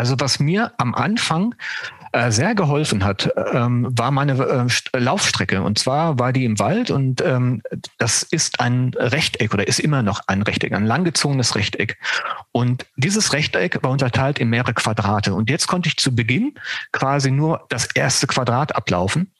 [0.00, 1.54] Also was mir am Anfang
[2.12, 5.60] äh, sehr geholfen hat, ähm, war meine äh, Laufstrecke.
[5.60, 7.60] Und zwar war die im Wald und ähm,
[7.98, 11.98] das ist ein Rechteck oder ist immer noch ein Rechteck, ein langgezogenes Rechteck.
[12.50, 15.34] Und dieses Rechteck war unterteilt in mehrere Quadrate.
[15.34, 16.54] Und jetzt konnte ich zu Beginn
[16.92, 19.30] quasi nur das erste Quadrat ablaufen.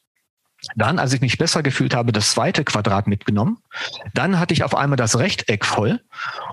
[0.75, 3.57] Dann, als ich mich besser gefühlt habe, das zweite Quadrat mitgenommen.
[4.13, 6.01] Dann hatte ich auf einmal das Rechteck voll.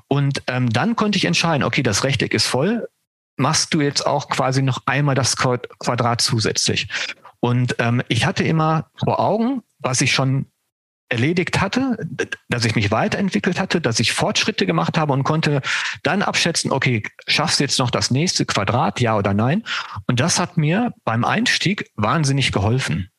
[0.06, 2.88] Und ähm, dann konnte ich entscheiden, okay, das Rechteck ist voll,
[3.39, 6.89] machst du jetzt auch quasi noch einmal das Quadrat zusätzlich.
[7.40, 10.46] Und ähm, ich hatte immer vor Augen, was ich schon
[11.08, 11.96] erledigt hatte,
[12.48, 15.62] dass ich mich weiterentwickelt hatte, dass ich Fortschritte gemacht habe und konnte
[16.03, 19.64] dann abschätzen, okay, schaffst du jetzt noch das nächste Quadrat, ja oder nein?
[20.07, 23.11] Und das hat mir beim Einstieg wahnsinnig geholfen.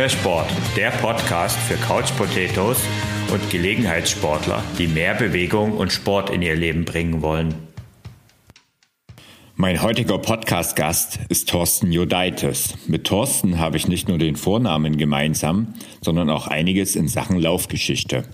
[0.00, 0.46] Mehr Sport,
[0.78, 2.78] der Podcast für Couch Potatoes
[3.30, 7.52] und Gelegenheitssportler, die mehr Bewegung und Sport in ihr Leben bringen wollen.
[9.56, 12.76] Mein heutiger Podcast-Gast ist Thorsten Jodaitis.
[12.86, 18.24] Mit Thorsten habe ich nicht nur den Vornamen gemeinsam, sondern auch einiges in Sachen Laufgeschichte.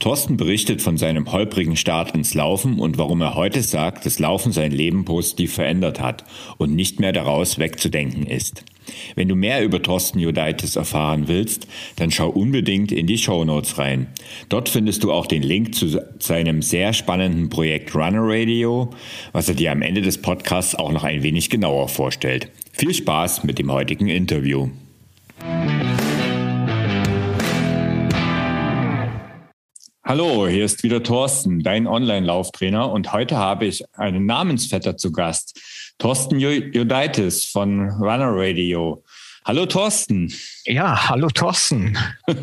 [0.00, 4.50] Thorsten berichtet von seinem holprigen Start ins Laufen und warum er heute sagt, dass Laufen
[4.50, 6.24] sein Leben positiv verändert hat
[6.58, 8.64] und nicht mehr daraus wegzudenken ist.
[9.14, 13.78] Wenn du mehr über Thorsten Jodaitis erfahren willst, dann schau unbedingt in die Show Notes
[13.78, 14.08] rein.
[14.48, 18.90] Dort findest du auch den Link zu seinem sehr spannenden Projekt Runner Radio,
[19.32, 22.50] was er dir am Ende des Podcasts auch noch ein wenig genauer vorstellt.
[22.72, 24.68] Viel Spaß mit dem heutigen Interview.
[30.08, 35.60] Hallo, hier ist wieder Thorsten, dein Online-Lauftrainer und heute habe ich einen Namensvetter zu Gast.
[35.98, 39.02] Thorsten Judaitis von Runner Radio.
[39.46, 40.32] Hallo Thorsten.
[40.64, 41.96] Ja, hallo Thorsten.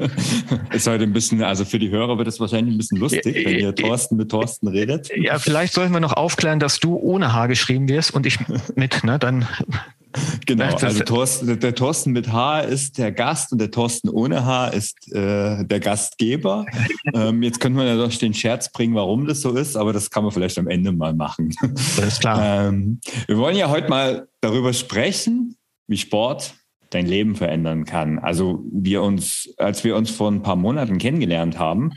[0.71, 3.59] ist heute ein bisschen, also für die Hörer wird es wahrscheinlich ein bisschen lustig, wenn
[3.59, 5.09] ihr Thorsten mit Thorsten redet.
[5.17, 8.39] Ja, vielleicht sollten wir noch aufklären, dass du ohne H geschrieben wirst und ich
[8.75, 9.19] mit, ne?
[9.19, 9.45] Dann
[10.45, 14.67] Genau, also Thorsten, der Thorsten mit H ist der Gast und der Thorsten ohne H
[14.69, 16.65] ist äh, der Gastgeber.
[17.13, 20.09] ähm, jetzt könnte man ja doch den Scherz bringen, warum das so ist, aber das
[20.09, 21.53] kann man vielleicht am Ende mal machen.
[21.73, 22.69] Das ist klar.
[22.69, 25.57] Ähm, wir wollen ja heute mal darüber sprechen,
[25.87, 26.53] wie Sport
[26.93, 28.19] dein Leben verändern kann.
[28.19, 31.91] Also wir uns, als wir uns vor ein paar Monaten kennengelernt haben,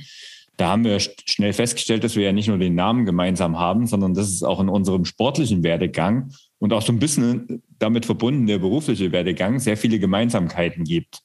[0.57, 4.15] da haben wir schnell festgestellt, dass wir ja nicht nur den Namen gemeinsam haben, sondern
[4.15, 8.59] dass es auch in unserem sportlichen Werdegang und auch so ein bisschen damit verbunden der
[8.59, 11.21] berufliche Werdegang sehr viele Gemeinsamkeiten gibt.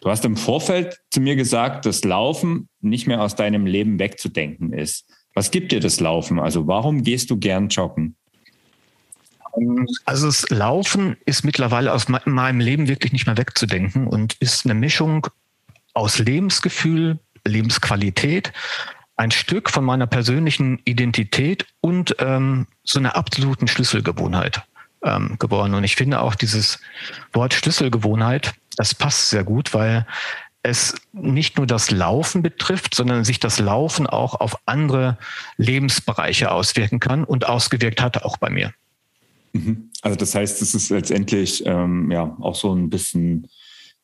[0.00, 4.72] Du hast im Vorfeld zu mir gesagt, dass Laufen nicht mehr aus deinem Leben wegzudenken
[4.72, 5.06] ist.
[5.34, 6.38] Was gibt dir das Laufen?
[6.38, 8.16] Also warum gehst du gern joggen?
[10.04, 14.74] Also das Laufen ist mittlerweile aus meinem Leben wirklich nicht mehr wegzudenken und ist eine
[14.74, 15.26] Mischung
[15.94, 18.52] aus Lebensgefühl, Lebensqualität,
[19.16, 24.62] ein Stück von meiner persönlichen Identität und ähm, so einer absoluten Schlüsselgewohnheit
[25.04, 25.74] ähm, geworden.
[25.74, 26.78] Und ich finde auch dieses
[27.32, 30.06] Wort Schlüsselgewohnheit, das passt sehr gut, weil
[30.62, 35.16] es nicht nur das Laufen betrifft, sondern sich das Laufen auch auf andere
[35.56, 38.72] Lebensbereiche auswirken kann und ausgewirkt hat auch bei mir.
[39.52, 39.90] Mhm.
[40.02, 43.48] Also das heißt, es ist letztendlich ähm, ja auch so ein bisschen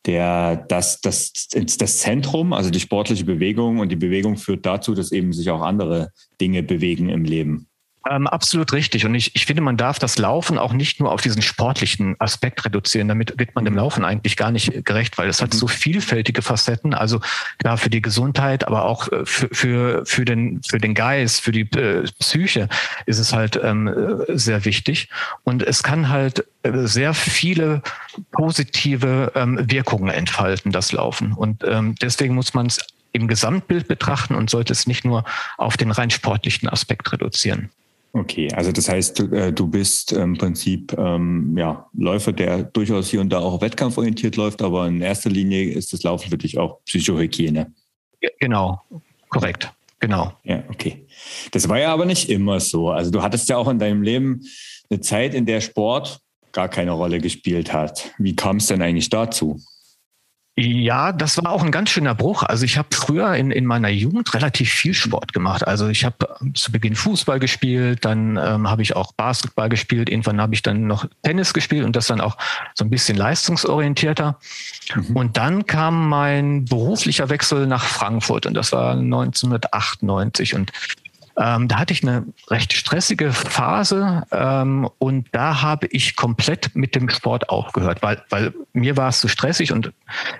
[0.05, 5.11] der, das, das, das Zentrum, also die sportliche Bewegung und die Bewegung führt dazu, dass
[5.11, 7.67] eben sich auch andere Dinge bewegen im Leben.
[8.09, 9.05] Ähm, absolut richtig.
[9.05, 12.63] Und ich, ich finde, man darf das Laufen auch nicht nur auf diesen sportlichen Aspekt
[12.63, 13.07] reduzieren.
[13.07, 15.57] Damit wird man dem Laufen eigentlich gar nicht gerecht, weil es hat mhm.
[15.57, 16.93] so vielfältige Facetten.
[16.93, 17.19] Also
[17.57, 21.51] klar für die Gesundheit, aber auch äh, für, für, für, den, für den Geist, für
[21.51, 22.69] die äh, Psyche
[23.05, 25.09] ist es halt ähm, äh, sehr wichtig.
[25.43, 27.81] Und es kann halt sehr viele
[28.31, 31.33] positive ähm, Wirkungen entfalten, das Laufen.
[31.33, 32.79] Und ähm, deswegen muss man es
[33.13, 35.23] im Gesamtbild betrachten und sollte es nicht nur
[35.57, 37.69] auf den rein sportlichen Aspekt reduzieren.
[38.17, 43.09] Okay, also das heißt, du, äh, du bist im Prinzip ähm, ja, Läufer, der durchaus
[43.09, 46.57] hier und da auch wettkampforientiert läuft, aber in erster Linie ist das Laufen für dich
[46.57, 47.71] auch Psychohygiene.
[48.39, 48.81] Genau,
[49.29, 50.33] korrekt, genau.
[50.43, 51.05] Ja, okay.
[51.51, 52.89] Das war ja aber nicht immer so.
[52.89, 54.41] Also du hattest ja auch in deinem Leben
[54.89, 56.19] eine Zeit, in der Sport
[56.53, 58.09] gar keine Rolle gespielt hat.
[58.17, 59.61] Wie kam es denn eigentlich dazu?
[60.59, 62.41] Ja, das war auch ein ganz schöner Bruch.
[62.41, 65.67] Also ich habe früher in, in meiner Jugend relativ viel Sport gemacht.
[65.67, 66.15] Also ich habe
[66.55, 70.87] zu Beginn Fußball gespielt, dann ähm, habe ich auch Basketball gespielt, irgendwann habe ich dann
[70.87, 72.37] noch Tennis gespielt und das dann auch
[72.73, 74.39] so ein bisschen leistungsorientierter.
[74.95, 75.15] Mhm.
[75.15, 80.71] Und dann kam mein beruflicher Wechsel nach Frankfurt und das war 1998 und
[81.39, 86.95] Ähm, da hatte ich eine recht stressige Phase ähm, und da habe ich komplett mit
[86.95, 89.93] dem Sport aufgehört, weil, weil mir war es zu stressig und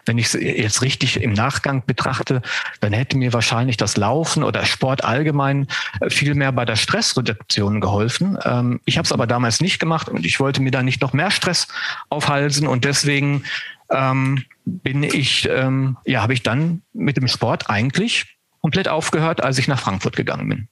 [0.06, 2.42] wenn ich es jetzt richtig im Nachgang betrachte,
[2.80, 5.68] dann hätte mir wahrscheinlich das Laufen oder Sport allgemein
[6.02, 8.40] äh, viel mehr bei der Stressreduktion geholfen.
[8.44, 11.14] Ähm, ich habe es aber damals nicht gemacht und ich wollte mir da nicht noch
[11.14, 11.68] mehr Stress
[12.10, 13.44] aufhalsen und deswegen
[13.92, 19.60] ähm, bin ich, ähm, ja, habe ich dann mit dem Sport eigentlich komplett aufgehört, als
[19.60, 20.68] ich nach Frankfurt gegangen bin.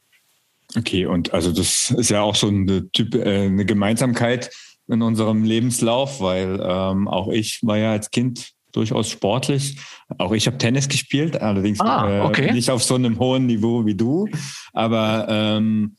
[0.77, 4.49] Okay, und also das ist ja auch so eine, typ, äh, eine Gemeinsamkeit
[4.87, 9.77] in unserem Lebenslauf, weil ähm, auch ich war ja als Kind durchaus sportlich.
[10.17, 12.49] Auch ich habe Tennis gespielt, allerdings ah, okay.
[12.49, 14.27] äh, nicht auf so einem hohen Niveau wie du.
[14.73, 15.95] Aber ähm,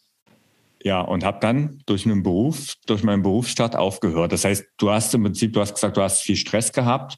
[0.82, 4.32] ja, und habe dann durch einen Beruf, durch meinen Berufsstart aufgehört.
[4.32, 7.16] Das heißt, du hast im Prinzip, du hast gesagt, du hast viel Stress gehabt.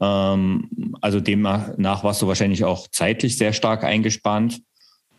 [0.00, 4.60] Ähm, also demnach warst du wahrscheinlich auch zeitlich sehr stark eingespannt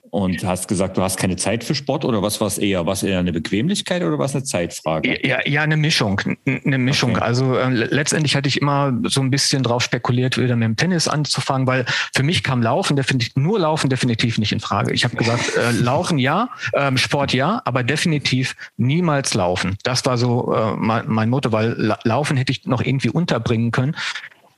[0.09, 2.85] und hast gesagt, du hast keine Zeit für Sport oder was war es eher?
[2.85, 5.27] Was eher eine Bequemlichkeit oder was eine Zeitfrage?
[5.27, 6.21] Ja, ja, eine Mischung.
[6.45, 7.11] Eine Mischung.
[7.11, 7.21] Okay.
[7.21, 11.07] Also äh, letztendlich hatte ich immer so ein bisschen drauf spekuliert, wieder mit dem Tennis
[11.07, 14.93] anzufangen, weil für mich kam Laufen definitiv, nur Laufen definitiv nicht in Frage.
[14.93, 19.77] Ich habe gesagt, äh, Laufen ja, ähm, Sport ja, aber definitiv niemals Laufen.
[19.83, 23.95] Das war so äh, mein, mein Motto, weil Laufen hätte ich noch irgendwie unterbringen können.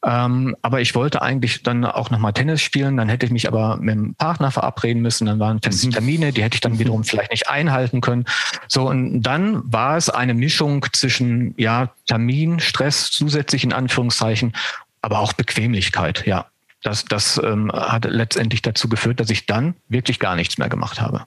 [0.06, 2.98] Ähm, aber ich wollte eigentlich dann auch nochmal Tennis spielen.
[2.98, 5.26] Dann hätte ich mich aber mit dem Partner verabreden müssen.
[5.26, 5.92] Dann waren feste mhm.
[5.92, 6.80] Termine, die hätte ich dann mhm.
[6.80, 8.26] wiederum vielleicht nicht einhalten können.
[8.68, 14.54] So, und dann war es eine Mischung zwischen, ja, Termin, Stress, zusätzlich in Anführungszeichen,
[15.02, 16.46] aber auch Bequemlichkeit, ja.
[16.84, 21.02] Das, das ähm, hat letztendlich dazu geführt, dass ich dann wirklich gar nichts mehr gemacht
[21.02, 21.24] habe.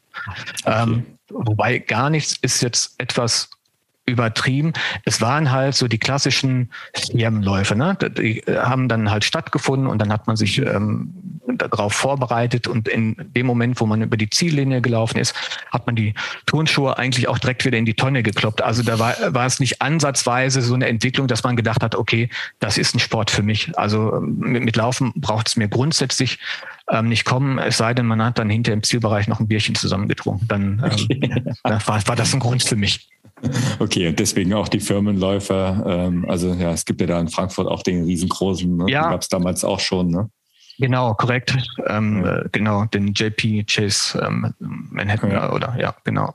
[0.65, 0.83] Okay.
[0.83, 3.51] Ähm, wobei gar nichts ist jetzt etwas
[4.11, 4.73] übertrieben.
[5.05, 7.77] Es waren halt so die klassischen Firmenläufe.
[7.77, 7.97] Ne?
[8.19, 11.13] Die haben dann halt stattgefunden und dann hat man sich ähm,
[11.57, 15.35] darauf vorbereitet und in dem Moment, wo man über die Ziellinie gelaufen ist,
[15.71, 16.15] hat man die
[16.47, 18.63] Turnschuhe eigentlich auch direkt wieder in die Tonne gekloppt.
[18.63, 22.29] Also da war, war es nicht ansatzweise so eine Entwicklung, dass man gedacht hat, okay,
[22.59, 23.77] das ist ein Sport für mich.
[23.79, 26.39] Also ähm, mit, mit Laufen braucht es mir grundsätzlich
[26.91, 29.75] ähm, nicht kommen, es sei denn, man hat dann hinter im Zielbereich noch ein Bierchen
[29.75, 30.47] zusammen getrunken.
[30.49, 33.09] Dann ähm, war, war das ein Grund für mich.
[33.79, 35.85] Okay, und deswegen auch die Firmenläufer.
[35.87, 38.85] Ähm, also ja, es gibt ja da in Frankfurt auch den riesengroßen, ne?
[38.89, 39.11] ja.
[39.11, 40.31] gab es damals auch schon, ne?
[40.79, 41.57] Genau, korrekt.
[41.87, 42.45] Ähm, ja.
[42.53, 45.53] Genau, den JP Chase ähm, Manhattan ja.
[45.53, 46.35] oder ja, genau.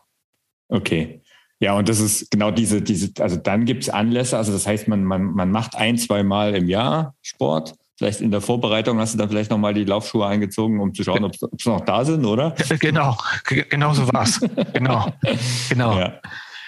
[0.69, 1.22] Okay.
[1.60, 4.88] Ja, und das ist genau diese, diese, also dann gibt es Anlässe, also das heißt,
[4.88, 7.75] man, man, man macht ein, zwei Mal im Jahr Sport.
[7.98, 11.24] Vielleicht in der Vorbereitung hast du dann vielleicht nochmal die Laufschuhe eingezogen, um zu schauen,
[11.24, 12.54] ob sie noch da sind, oder?
[12.80, 14.42] Genau, genau so war es.
[14.74, 15.13] genau.
[15.69, 15.98] genau.
[15.98, 16.19] Ja.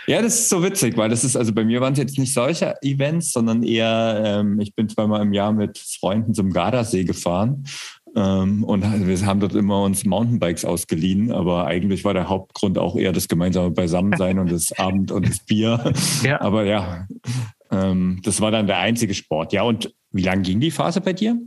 [0.07, 2.33] Ja, das ist so witzig, weil das ist, also bei mir waren es jetzt nicht
[2.33, 7.65] solche Events, sondern eher, ähm, ich bin zweimal im Jahr mit Freunden zum Gardasee gefahren
[8.15, 12.95] ähm, und wir haben dort immer uns Mountainbikes ausgeliehen, aber eigentlich war der Hauptgrund auch
[12.95, 15.93] eher das gemeinsame Beisammensein und das Abend und das Bier.
[16.23, 16.41] Ja.
[16.41, 17.05] Aber ja,
[17.69, 19.53] ähm, das war dann der einzige Sport.
[19.53, 21.39] Ja, und wie lange ging die Phase bei dir?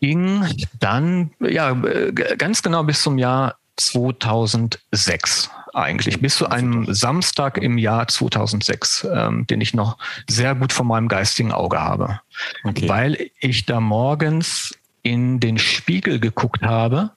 [0.00, 0.44] Ging
[0.78, 7.78] dann, ja, äh, ganz genau bis zum Jahr 2006 eigentlich, bis zu einem Samstag im
[7.78, 12.20] Jahr 2006, ähm, den ich noch sehr gut vor meinem geistigen Auge habe.
[12.64, 12.88] Okay.
[12.88, 17.12] Weil ich da morgens in den Spiegel geguckt habe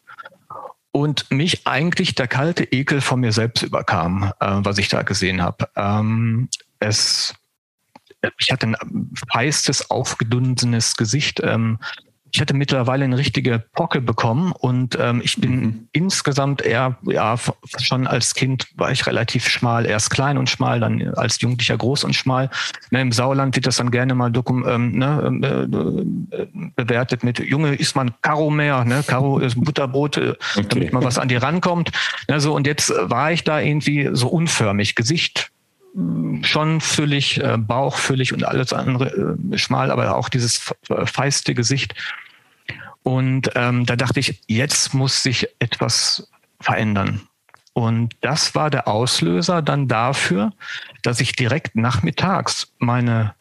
[0.91, 5.41] und mich eigentlich der kalte Ekel von mir selbst überkam, äh, was ich da gesehen
[5.41, 5.67] habe.
[5.75, 7.33] Ähm, es
[8.37, 11.41] ich hatte ein feistes, aufgedunsenes Gesicht.
[11.43, 11.79] Ähm,
[12.33, 15.87] ich hatte mittlerweile eine richtige Pocke bekommen und ähm, ich bin mhm.
[15.91, 17.35] insgesamt eher, ja,
[17.79, 22.03] schon als Kind war ich relativ schmal, erst klein und schmal, dann als Jugendlicher groß
[22.05, 22.49] und schmal.
[22.89, 27.23] Ne, Im Sauerland wird das dann gerne mal dokum, ähm, ne, ähm, äh, äh, bewertet
[27.23, 29.03] mit Junge, isst man Karo mehr, ne?
[29.05, 30.65] Karo ist Butterbrot, äh, okay.
[30.69, 31.91] damit mal was an dir rankommt.
[32.27, 35.52] Ne, so, und jetzt war ich da irgendwie so unförmig, Gesicht
[36.41, 40.73] schon füllig, äh, Bauch und alles andere äh, schmal, aber auch dieses
[41.05, 41.93] feiste Gesicht.
[43.03, 46.27] Und ähm, da dachte ich, jetzt muss sich etwas
[46.59, 47.21] verändern.
[47.73, 50.51] Und das war der Auslöser dann dafür,
[51.01, 53.33] dass ich direkt nachmittags meine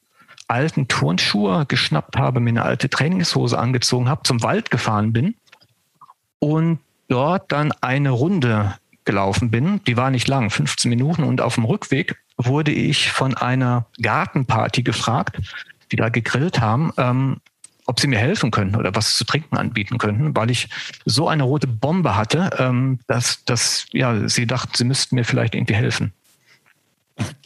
[0.49, 5.35] alten Turnschuhe geschnappt habe, mir eine alte Trainingshose angezogen habe, zum Wald gefahren bin
[6.39, 9.83] und dort dann eine Runde gelaufen bin.
[9.85, 11.25] Die war nicht lang, 15 Minuten.
[11.25, 15.39] Und auf dem Rückweg wurde ich von einer Gartenparty gefragt,
[15.91, 17.41] die da gegrillt haben, ähm,
[17.87, 20.69] ob sie mir helfen können oder was zu trinken anbieten könnten, weil ich
[21.05, 25.55] so eine rote Bombe hatte, ähm, dass, dass ja, sie dachten, sie müssten mir vielleicht
[25.55, 26.13] irgendwie helfen.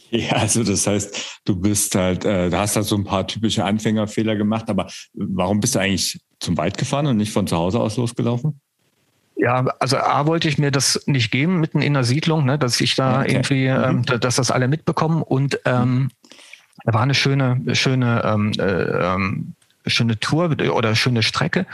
[0.09, 3.65] Ja, also das heißt, du bist halt, äh, da hast halt so ein paar typische
[3.65, 7.79] Anfängerfehler gemacht, aber warum bist du eigentlich zum Wald gefahren und nicht von zu Hause
[7.79, 8.61] aus losgelaufen?
[9.37, 12.81] Ja, also A wollte ich mir das nicht geben mitten in der Siedlung, ne, dass
[12.81, 13.31] ich da okay.
[13.31, 14.03] irgendwie, mhm.
[14.09, 15.21] ähm, dass das alle mitbekommen.
[15.21, 16.09] Und ähm,
[16.83, 19.53] da war eine schöne, schöne, ähm, äh, ähm,
[19.85, 21.67] schöne Tour oder schöne Strecke.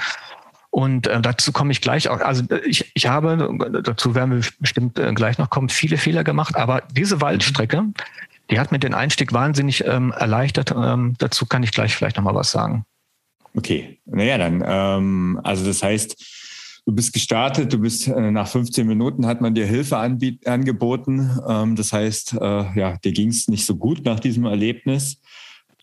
[0.72, 2.20] Und äh, dazu komme ich gleich auch.
[2.20, 3.50] Also ich, ich habe,
[3.84, 7.86] dazu werden wir bestimmt äh, gleich noch kommen, viele Fehler gemacht, aber diese Waldstrecke,
[8.50, 10.74] die hat mir den Einstieg wahnsinnig ähm, erleichtert.
[10.76, 12.86] Ähm, dazu kann ich gleich vielleicht nochmal was sagen.
[13.56, 16.43] Okay, naja, dann, ähm, also das heißt,
[16.86, 21.40] du bist gestartet, du bist äh, nach 15 Minuten hat man dir Hilfe anbiet, angeboten.
[21.48, 25.22] Ähm, das heißt, äh, ja, dir ging es nicht so gut nach diesem Erlebnis.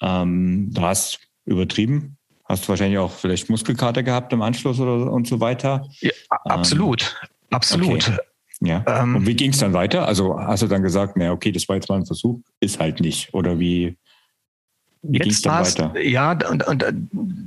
[0.00, 5.40] Ähm, du hast übertrieben, hast wahrscheinlich auch vielleicht Muskelkater gehabt im Anschluss oder und so
[5.40, 5.87] weiter.
[6.00, 6.11] Ja,
[6.45, 8.09] absolut, ähm, absolut.
[8.09, 8.16] Okay.
[8.62, 8.85] Ja.
[8.87, 10.07] Ähm, und wie ging es dann weiter?
[10.07, 13.00] Also hast du dann gesagt, na okay, das war jetzt mal ein Versuch, ist halt
[13.00, 13.33] nicht.
[13.33, 13.97] Oder wie,
[15.02, 16.85] wie jetzt war es, ja, und, und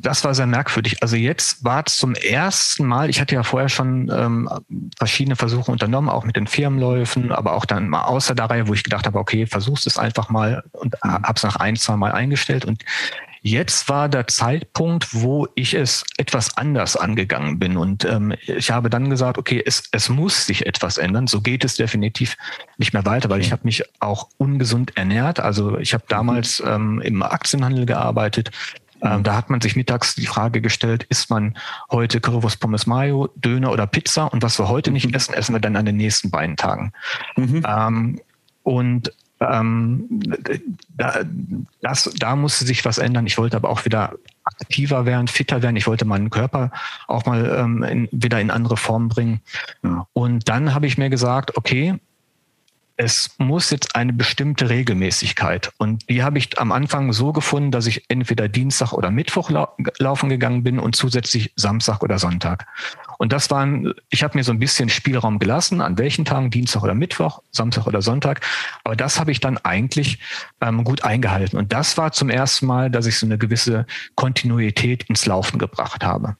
[0.01, 0.97] das war sehr merkwürdig.
[1.01, 4.49] Also jetzt war es zum ersten Mal, ich hatte ja vorher schon ähm,
[4.97, 8.73] verschiedene Versuche unternommen, auch mit den Firmenläufen, aber auch dann mal außer der Reihe, wo
[8.73, 11.11] ich gedacht habe, okay, versuchst es einfach mal und mhm.
[11.11, 12.65] habe es nach ein, zwei Mal eingestellt.
[12.65, 12.83] Und
[13.45, 17.75] Jetzt war der Zeitpunkt, wo ich es etwas anders angegangen bin.
[17.75, 21.27] Und ähm, ich habe dann gesagt, okay, es, es muss sich etwas ändern.
[21.27, 22.37] So geht es definitiv
[22.77, 25.41] nicht mehr weiter, weil ich habe mich auch ungesund ernährt.
[25.41, 28.49] Also ich habe damals ähm, im Aktienhandel gearbeitet.
[29.01, 31.57] Ähm, da hat man sich mittags die Frage gestellt, isst man
[31.91, 34.31] heute Currywurst Pommes Mayo, Döner oder Pizza?
[34.31, 35.15] Und was wir heute nicht mhm.
[35.15, 36.93] essen, essen wir dann an den nächsten beiden Tagen.
[37.35, 37.61] Mhm.
[37.67, 38.21] Ähm,
[38.63, 39.11] und
[39.51, 40.07] ähm,
[40.89, 41.21] da,
[41.81, 43.25] das, da musste sich was ändern.
[43.25, 45.75] Ich wollte aber auch wieder aktiver werden, fitter werden.
[45.75, 46.71] Ich wollte meinen Körper
[47.07, 49.41] auch mal ähm, in, wieder in andere Formen bringen.
[49.83, 50.07] Ja.
[50.13, 51.99] Und dann habe ich mir gesagt, okay,
[52.95, 55.71] es muss jetzt eine bestimmte Regelmäßigkeit.
[55.77, 59.67] Und die habe ich am Anfang so gefunden, dass ich entweder Dienstag oder Mittwoch lau
[59.97, 62.67] laufen gegangen bin und zusätzlich Samstag oder Sonntag.
[63.23, 66.83] Und das waren, ich habe mir so ein bisschen Spielraum gelassen, an welchen Tagen, Dienstag
[66.83, 68.41] oder Mittwoch, Samstag oder Sonntag.
[68.83, 70.19] Aber das habe ich dann eigentlich
[70.59, 71.55] ähm, gut eingehalten.
[71.55, 76.03] Und das war zum ersten Mal, dass ich so eine gewisse Kontinuität ins Laufen gebracht
[76.03, 76.35] habe.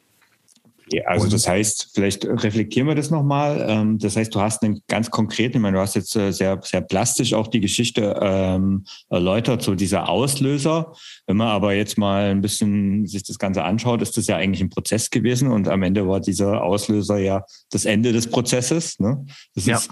[0.92, 3.66] Ja, also das heißt, vielleicht reflektieren wir das nochmal.
[3.68, 6.60] Ähm, das heißt, du hast einen ganz konkreten, ich meine, du hast jetzt äh, sehr,
[6.62, 10.94] sehr plastisch auch die Geschichte ähm, erläutert, so dieser Auslöser.
[11.25, 14.62] Wenn man aber jetzt mal ein bisschen sich das Ganze anschaut, ist das ja eigentlich
[14.62, 19.00] ein Prozess gewesen und am Ende war dieser Auslöser ja das Ende des Prozesses.
[19.00, 19.25] Ne?
[19.56, 19.78] Das ja.
[19.78, 19.90] ist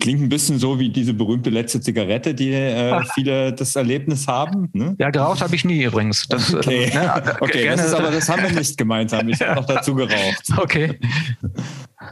[0.00, 4.68] klingt ein bisschen so wie diese berühmte letzte Zigarette, die äh, viele das Erlebnis haben.
[4.72, 4.96] Ne?
[4.98, 6.26] Ja, geraucht habe ich nie übrigens.
[6.28, 9.28] Das, okay, äh, ne, okay das ist aber das haben wir nicht gemeinsam.
[9.28, 10.48] Ich habe noch dazu geraucht.
[10.62, 10.98] Okay.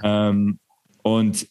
[0.02, 0.58] ähm,
[1.02, 1.46] und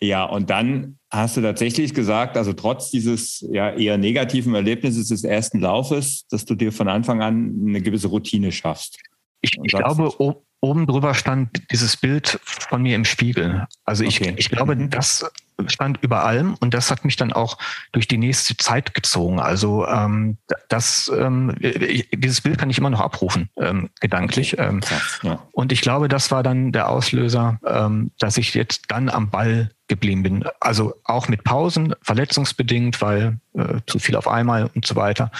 [0.00, 5.24] ja, und dann hast du tatsächlich gesagt, also trotz dieses ja eher negativen Erlebnisses des
[5.24, 8.98] ersten Laufes, dass du dir von Anfang an eine gewisse Routine schaffst.
[9.42, 10.12] Ich, ich glaube,
[10.60, 13.66] oben drüber stand dieses Bild von mir im Spiegel.
[13.84, 14.34] Also ich, okay.
[14.36, 14.90] ich glaube, mhm.
[14.90, 15.30] das
[15.66, 17.58] stand über allem und das hat mich dann auch
[17.92, 19.40] durch die nächste Zeit gezogen.
[19.40, 20.38] Also ähm,
[20.68, 24.58] das, ähm, dieses Bild kann ich immer noch abrufen, ähm, gedanklich.
[24.58, 24.80] Ähm,
[25.22, 25.42] ja.
[25.52, 29.70] Und ich glaube, das war dann der Auslöser, ähm, dass ich jetzt dann am Ball
[29.88, 30.44] geblieben bin.
[30.60, 35.30] Also auch mit Pausen, verletzungsbedingt, weil äh, zu viel auf einmal und so weiter.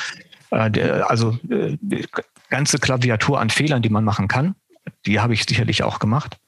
[0.50, 2.06] Äh, der, also äh, die
[2.50, 4.54] ganze Klaviatur an Fehlern, die man machen kann
[5.06, 6.38] die habe ich sicherlich auch gemacht.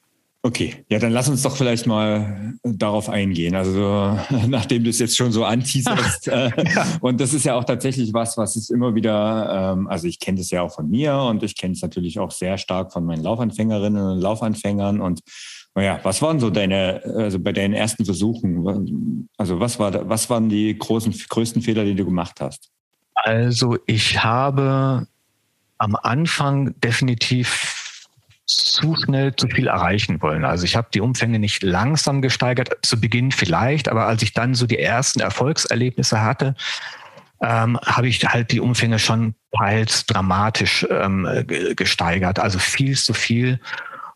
[0.45, 3.55] Okay, ja, dann lass uns doch vielleicht mal darauf eingehen.
[3.55, 6.27] Also nachdem du es jetzt schon so anteaserst.
[6.27, 6.85] äh, ja.
[6.99, 10.39] Und das ist ja auch tatsächlich was, was es immer wieder, ähm, also ich kenne
[10.39, 13.23] das ja auch von mir und ich kenne es natürlich auch sehr stark von meinen
[13.23, 14.99] Laufanfängerinnen und Laufanfängern.
[14.99, 15.21] Und
[15.75, 20.49] naja, was waren so deine, also bei deinen ersten Versuchen, also was war, was waren
[20.49, 22.69] die großen, größten Fehler, die du gemacht hast?
[23.15, 25.07] Also ich habe
[25.77, 27.72] am Anfang definitiv
[28.55, 30.45] zu schnell zu viel erreichen wollen.
[30.45, 34.55] Also ich habe die Umfänge nicht langsam gesteigert, zu Beginn vielleicht, aber als ich dann
[34.55, 36.55] so die ersten Erfolgserlebnisse hatte,
[37.41, 41.27] ähm, habe ich halt die Umfänge schon teils dramatisch ähm,
[41.75, 43.59] gesteigert, also viel zu viel.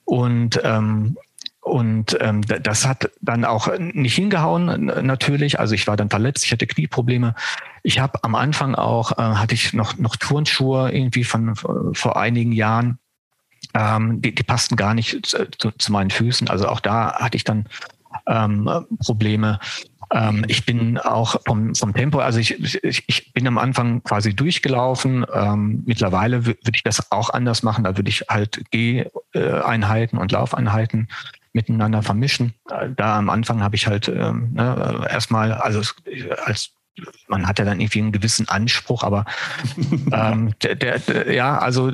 [0.06, 1.18] Und ähm,
[1.68, 5.60] und ähm, das hat dann auch nicht hingehauen, natürlich.
[5.60, 7.36] Also ich war dann verletzt, ich hatte Knieprobleme.
[7.84, 11.58] Ich habe am Anfang auch, äh, hatte ich noch, noch Turnschuhe irgendwie von
[11.94, 13.00] vor einigen Jahren
[13.78, 16.50] ähm, die, die passten gar nicht zu, zu, meinen Füßen.
[16.50, 17.68] Also auch da hatte ich dann
[18.26, 18.70] ähm,
[19.06, 19.60] Probleme.
[20.12, 24.34] Ähm, ich bin auch vom, vom Tempo, also ich, ich, ich bin am Anfang quasi
[24.36, 25.26] durchgelaufen.
[25.32, 27.84] Ähm, mittlerweile würde ich das auch anders machen.
[27.84, 31.10] Da würde ich halt Geh-Einheiten und Laufeinheiten
[31.54, 32.54] miteinander vermischen.
[32.96, 35.82] Da am Anfang habe ich halt ähm, ne, erstmal, also
[36.46, 36.72] als
[37.28, 39.26] man hat ja dann irgendwie einen gewissen Anspruch, aber
[40.12, 41.92] ähm, der, der, ja, also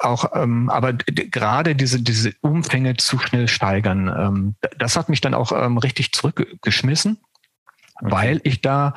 [0.00, 5.34] auch, ähm, aber gerade diese, diese Umfänge zu schnell steigern, ähm, das hat mich dann
[5.34, 7.18] auch ähm, richtig zurückgeschmissen,
[8.00, 8.10] okay.
[8.10, 8.94] weil ich da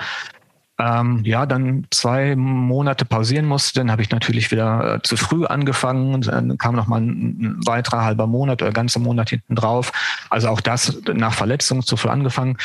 [0.79, 5.45] ähm, ja, dann zwei Monate pausieren musste, dann habe ich natürlich wieder äh, zu früh
[5.45, 9.91] angefangen, dann kam noch mal ein, ein weiterer halber Monat oder ganzer Monat hinten drauf.
[10.31, 12.57] Also auch das nach Verletzung zu früh angefangen.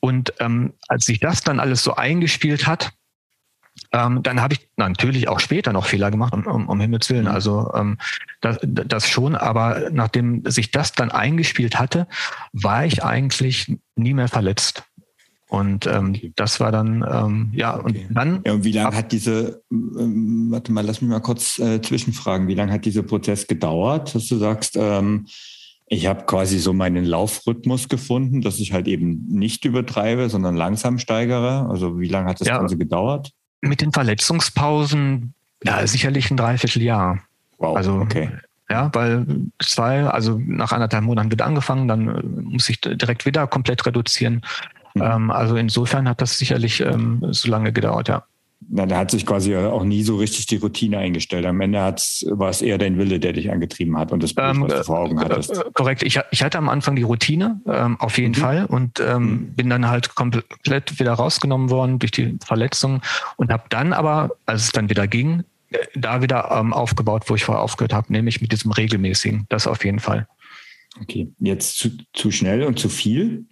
[0.00, 2.92] Und ähm, als sich das dann alles so eingespielt hat,
[3.92, 7.24] ähm, dann habe ich natürlich auch später noch Fehler gemacht, um, um, um Himmels Willen.
[7.24, 7.30] Mhm.
[7.30, 7.98] Also ähm,
[8.40, 12.06] das, das schon, aber nachdem sich das dann eingespielt hatte,
[12.52, 14.84] war ich eigentlich nie mehr verletzt.
[15.48, 18.06] Und ähm, das war dann, ähm, ja, und okay.
[18.10, 18.42] dann.
[18.44, 22.48] Ja, und wie lange hat diese, ähm, warte mal, lass mich mal kurz äh, zwischenfragen,
[22.48, 25.26] wie lange hat dieser Prozess gedauert, dass du sagst, ähm,
[25.88, 30.98] ich habe quasi so meinen Laufrhythmus gefunden, dass ich halt eben nicht übertreibe, sondern langsam
[30.98, 31.68] steigere.
[31.68, 33.30] Also wie lange hat das ja, Ganze gedauert?
[33.60, 37.20] Mit den Verletzungspausen, ja, sicherlich ein Dreivierteljahr.
[37.58, 38.30] Wow, also, okay.
[38.70, 39.26] Ja, weil
[39.60, 44.42] zwei, also nach anderthalb Monaten wird angefangen, dann äh, muss ich direkt wieder komplett reduzieren.
[44.94, 45.02] Mhm.
[45.02, 48.24] Ähm, also insofern hat das sicherlich ähm, so lange gedauert, ja.
[48.60, 51.46] Na, da hat sich quasi auch nie so richtig die Routine eingestellt.
[51.46, 54.62] Am Ende war es eher dein Wille, der dich angetrieben hat und das Bild, ähm,
[54.62, 55.56] was du vor Augen hattest.
[55.56, 56.02] Äh, korrekt.
[56.02, 58.40] Ich, ich, hatte am Anfang die Routine, ähm, auf jeden mhm.
[58.40, 59.54] Fall, und ähm, mhm.
[59.54, 63.00] bin dann halt komplett wieder rausgenommen worden durch die Verletzung
[63.36, 67.36] und habe dann aber, als es dann wieder ging, äh, da wieder ähm, aufgebaut, wo
[67.36, 69.46] ich vorher aufgehört habe, nämlich mit diesem regelmäßigen.
[69.48, 70.26] Das auf jeden Fall.
[71.00, 73.46] Okay, jetzt zu, zu schnell und zu viel?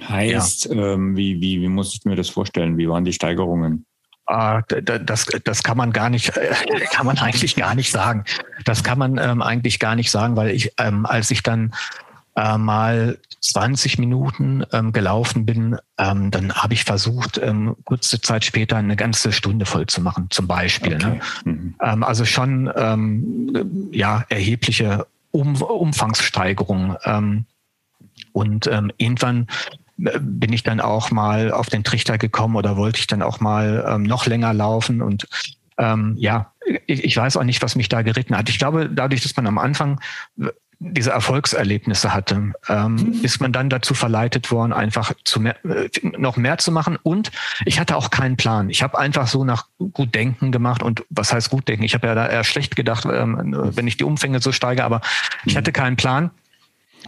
[0.00, 0.94] Heißt, ja.
[0.94, 2.78] ähm, wie, wie, wie muss ich mir das vorstellen?
[2.78, 3.86] Wie waren die Steigerungen?
[4.30, 6.54] Ah, das, das kann man gar nicht, äh,
[6.92, 8.24] kann man eigentlich gar nicht sagen.
[8.64, 11.72] Das kann man ähm, eigentlich gar nicht sagen, weil ich, ähm, als ich dann
[12.36, 18.44] äh, mal 20 Minuten ähm, gelaufen bin, ähm, dann habe ich versucht, ähm, kurze Zeit
[18.44, 20.96] später eine ganze Stunde voll zu machen, zum Beispiel.
[20.98, 21.06] Ne?
[21.06, 21.20] Okay.
[21.44, 21.52] Ne?
[21.52, 21.74] Mhm.
[21.82, 26.96] Ähm, also schon ja erhebliche um Umfangssteigerung.
[28.32, 29.48] Und irgendwann
[30.20, 33.84] bin ich dann auch mal auf den Trichter gekommen oder wollte ich dann auch mal
[33.88, 35.26] ähm, noch länger laufen und
[35.78, 36.52] ähm, ja,
[36.86, 38.48] ich, ich weiß auch nicht, was mich da geritten hat.
[38.48, 39.98] Ich glaube, dadurch, dass man am Anfang
[40.80, 43.20] diese Erfolgserlebnisse hatte, ähm, mhm.
[43.22, 46.98] ist man dann dazu verleitet worden, einfach zu mehr, äh, noch mehr zu machen.
[47.02, 47.30] Und
[47.66, 48.70] ich hatte auch keinen Plan.
[48.70, 50.82] Ich habe einfach so nach gut denken gemacht.
[50.82, 51.84] Und was heißt gut denken?
[51.84, 55.02] Ich habe ja da eher schlecht gedacht, ähm, wenn ich die Umfänge so steige, aber
[55.44, 55.58] ich mhm.
[55.58, 56.30] hatte keinen Plan.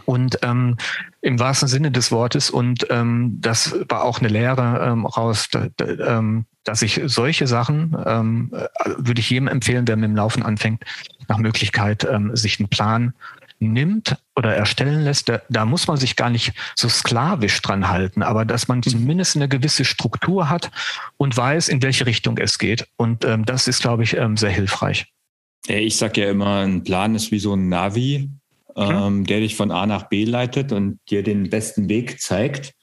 [0.05, 0.77] Und ähm,
[1.21, 2.49] im wahrsten Sinne des Wortes.
[2.49, 7.47] Und ähm, das war auch eine Lehre ähm, raus, da, da, ähm, dass ich solche
[7.47, 10.83] Sachen, ähm, äh, würde ich jedem empfehlen, der mit dem Laufen anfängt,
[11.27, 13.13] nach Möglichkeit ähm, sich einen Plan
[13.59, 18.21] nimmt oder erstellen lässt, da, da muss man sich gar nicht so sklavisch dran halten,
[18.21, 18.83] aber dass man mhm.
[18.83, 20.71] zumindest eine gewisse Struktur hat
[21.17, 22.87] und weiß, in welche Richtung es geht.
[22.97, 25.07] Und ähm, das ist, glaube ich, ähm, sehr hilfreich.
[25.67, 28.29] Ich sage ja immer, ein Plan ist wie so ein Navi
[28.75, 32.73] ähm, der dich von A nach B leitet und dir den besten Weg zeigt.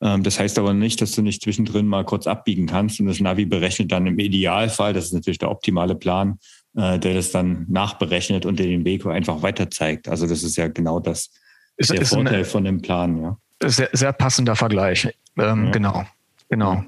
[0.00, 3.20] Ähm, das heißt aber nicht, dass du nicht zwischendrin mal kurz abbiegen kannst und das
[3.20, 6.38] Navi berechnet dann im Idealfall, das ist natürlich der optimale Plan,
[6.76, 10.08] äh, der das dann nachberechnet und dir den Weg einfach weiter zeigt.
[10.08, 11.30] Also das ist ja genau das,
[11.76, 13.22] ist, der ist Vorteil von dem Plan.
[13.22, 13.38] Ja.
[13.64, 15.08] Sehr, sehr passender Vergleich.
[15.38, 15.70] Ähm, ja.
[15.70, 16.04] Genau,
[16.48, 16.84] genau.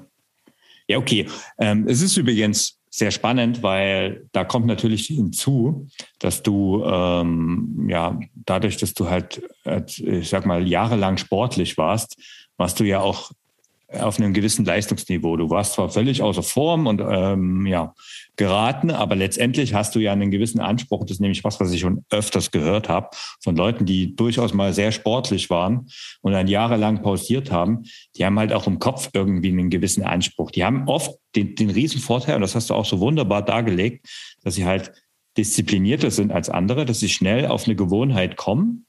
[0.87, 1.27] Ja, okay.
[1.59, 8.19] Ähm, es ist übrigens sehr spannend, weil da kommt natürlich hinzu, dass du ähm, ja
[8.33, 9.41] dadurch, dass du halt,
[9.97, 12.17] ich sag mal, jahrelang sportlich warst,
[12.57, 13.31] warst du ja auch
[13.91, 15.35] auf einem gewissen Leistungsniveau.
[15.35, 17.95] Du warst zwar völlig außer Form und ähm, ja,
[18.35, 21.01] geraten, aber letztendlich hast du ja einen gewissen Anspruch.
[21.01, 23.09] Das ist nämlich was, was ich schon öfters gehört habe
[23.41, 25.89] von Leuten, die durchaus mal sehr sportlich waren
[26.21, 27.83] und dann jahrelang pausiert haben.
[28.15, 30.51] Die haben halt auch im Kopf irgendwie einen gewissen Anspruch.
[30.51, 34.07] Die haben oft den, den riesen und das hast du auch so wunderbar dargelegt,
[34.43, 34.91] dass sie halt
[35.37, 38.85] disziplinierter sind als andere, dass sie schnell auf eine Gewohnheit kommen,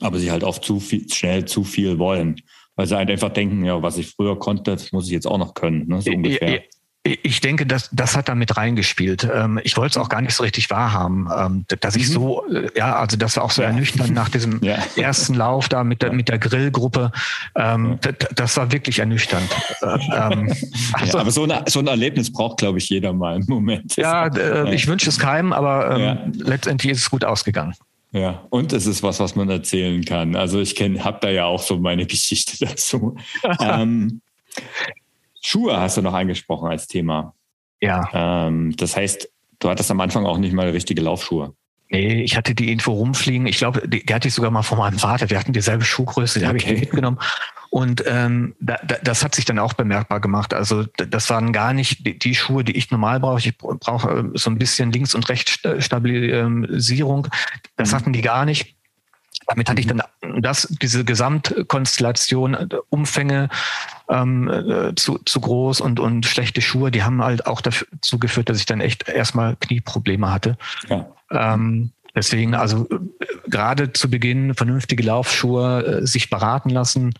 [0.00, 2.36] aber sie halt oft zu viel, schnell zu viel wollen
[2.76, 5.38] weil sie halt einfach denken, ja, was ich früher konnte, das muss ich jetzt auch
[5.38, 6.00] noch können, ne?
[6.00, 6.62] so ungefähr.
[7.22, 9.28] Ich denke, das, das hat damit reingespielt.
[9.32, 12.12] Ähm, ich wollte es auch gar nicht so richtig wahrhaben, ähm, dass ich mhm.
[12.12, 13.68] so, äh, ja, also das war auch so ja.
[13.68, 14.78] ernüchternd nach diesem ja.
[14.96, 17.12] ersten Lauf da mit der, mit der Grillgruppe.
[17.54, 18.12] Ähm, ja.
[18.34, 19.48] Das war wirklich ernüchternd.
[20.92, 23.96] Also, ja, aber so, eine, so ein Erlebnis braucht, glaube ich, jeder mal im Moment.
[23.96, 27.74] Ja, äh, ich wünsche es keinem, aber letztendlich ist es gut ausgegangen.
[28.12, 30.36] Ja, und es ist was, was man erzählen kann.
[30.36, 33.16] Also ich kenne, habe da ja auch so meine Geschichte dazu.
[33.60, 34.20] ähm,
[35.42, 37.34] Schuhe hast du noch angesprochen als Thema.
[37.80, 38.08] Ja.
[38.12, 41.54] Ähm, das heißt, du hattest am Anfang auch nicht mal richtige Laufschuhe.
[41.88, 43.46] Nee, ich hatte die irgendwo rumfliegen.
[43.46, 45.30] Ich glaube, die, die hatte ich sogar mal von meinem Vater.
[45.30, 46.48] Wir hatten dieselbe Schuhgröße, die okay.
[46.48, 47.18] habe ich mitgenommen.
[47.76, 50.54] Und ähm, da, da, das hat sich dann auch bemerkbar gemacht.
[50.54, 53.40] Also das waren gar nicht die, die Schuhe, die ich normal brauche.
[53.40, 57.28] Ich brauche äh, so ein bisschen Links- und Rechtsstabilisierung.
[57.76, 57.96] Das mhm.
[57.96, 58.76] hatten die gar nicht.
[59.46, 60.00] Damit hatte ich mhm.
[60.22, 63.50] dann das, diese Gesamtkonstellation, äh, Umfänge
[64.08, 68.48] ähm, äh, zu, zu groß und, und schlechte Schuhe, die haben halt auch dazu geführt,
[68.48, 70.56] dass ich dann echt erstmal Knieprobleme hatte.
[70.88, 71.06] Ja.
[71.30, 77.12] Ähm, deswegen, also äh, gerade zu Beginn vernünftige Laufschuhe, äh, sich beraten lassen,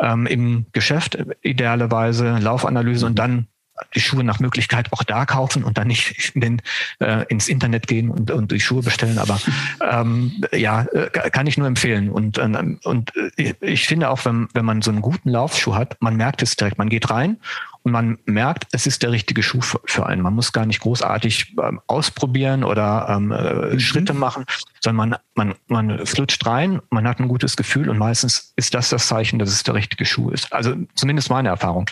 [0.00, 3.16] ähm, im Geschäft idealerweise, Laufanalyse und mhm.
[3.16, 3.46] dann
[3.94, 6.62] die Schuhe nach Möglichkeit auch da kaufen und dann nicht in den,
[6.98, 9.18] äh, ins Internet gehen und, und die Schuhe bestellen.
[9.18, 9.38] Aber
[9.80, 12.08] ähm, ja, äh, kann ich nur empfehlen.
[12.08, 15.96] Und, ähm, und äh, ich finde auch, wenn, wenn man so einen guten Laufschuh hat,
[16.00, 16.78] man merkt es direkt.
[16.78, 17.38] Man geht rein
[17.86, 20.20] und man merkt, es ist der richtige Schuh für einen.
[20.20, 23.78] Man muss gar nicht großartig ähm, ausprobieren oder ähm, äh, mhm.
[23.78, 24.44] Schritte machen,
[24.80, 28.88] sondern man, man, man flutscht rein, man hat ein gutes Gefühl und meistens ist das
[28.88, 30.52] das Zeichen, dass es der richtige Schuh ist.
[30.52, 31.88] Also zumindest meine Erfahrung.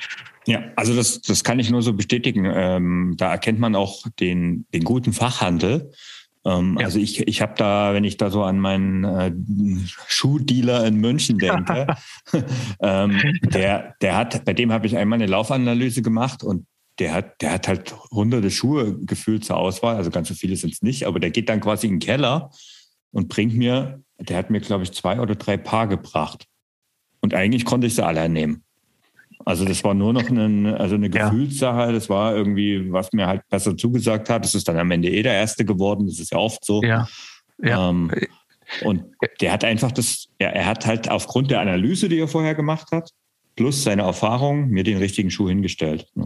[0.47, 2.45] Ja, also das, das kann ich nur so bestätigen.
[2.45, 5.93] Ähm, da erkennt man auch den, den guten Fachhandel.
[6.47, 6.87] Ähm, ja.
[6.87, 9.33] Also ich, ich habe da, wenn ich da so an meinen äh,
[10.09, 11.87] Schuhdealer in München denke,
[12.81, 16.67] ähm, der, der hat, bei dem habe ich einmal eine Laufanalyse gemacht und
[16.99, 20.75] der hat, der hat halt hunderte Schuhe gefühlt zur Auswahl, also ganz so viele sind
[20.75, 22.51] es nicht, aber der geht dann quasi in den Keller
[23.11, 26.47] und bringt mir, der hat mir, glaube ich, zwei oder drei Paar gebracht.
[27.21, 28.63] Und eigentlich konnte ich sie alle nehmen.
[29.44, 31.92] Also das war nur noch eine, also eine Gefühlssache.
[31.92, 34.44] Das war irgendwie, was mir halt besser zugesagt hat.
[34.44, 36.07] Das ist dann am Ende eh der Erste geworden.
[36.07, 36.83] Das ist ja oft so.
[36.83, 37.07] Ja.
[37.62, 37.90] ja.
[37.90, 38.11] Ähm,
[38.83, 39.05] und
[39.40, 42.88] der hat einfach das, er, er hat halt aufgrund der Analyse, die er vorher gemacht
[42.92, 43.11] hat,
[43.57, 46.07] plus seine Erfahrung, mir den richtigen Schuh hingestellt.
[46.14, 46.25] Ne?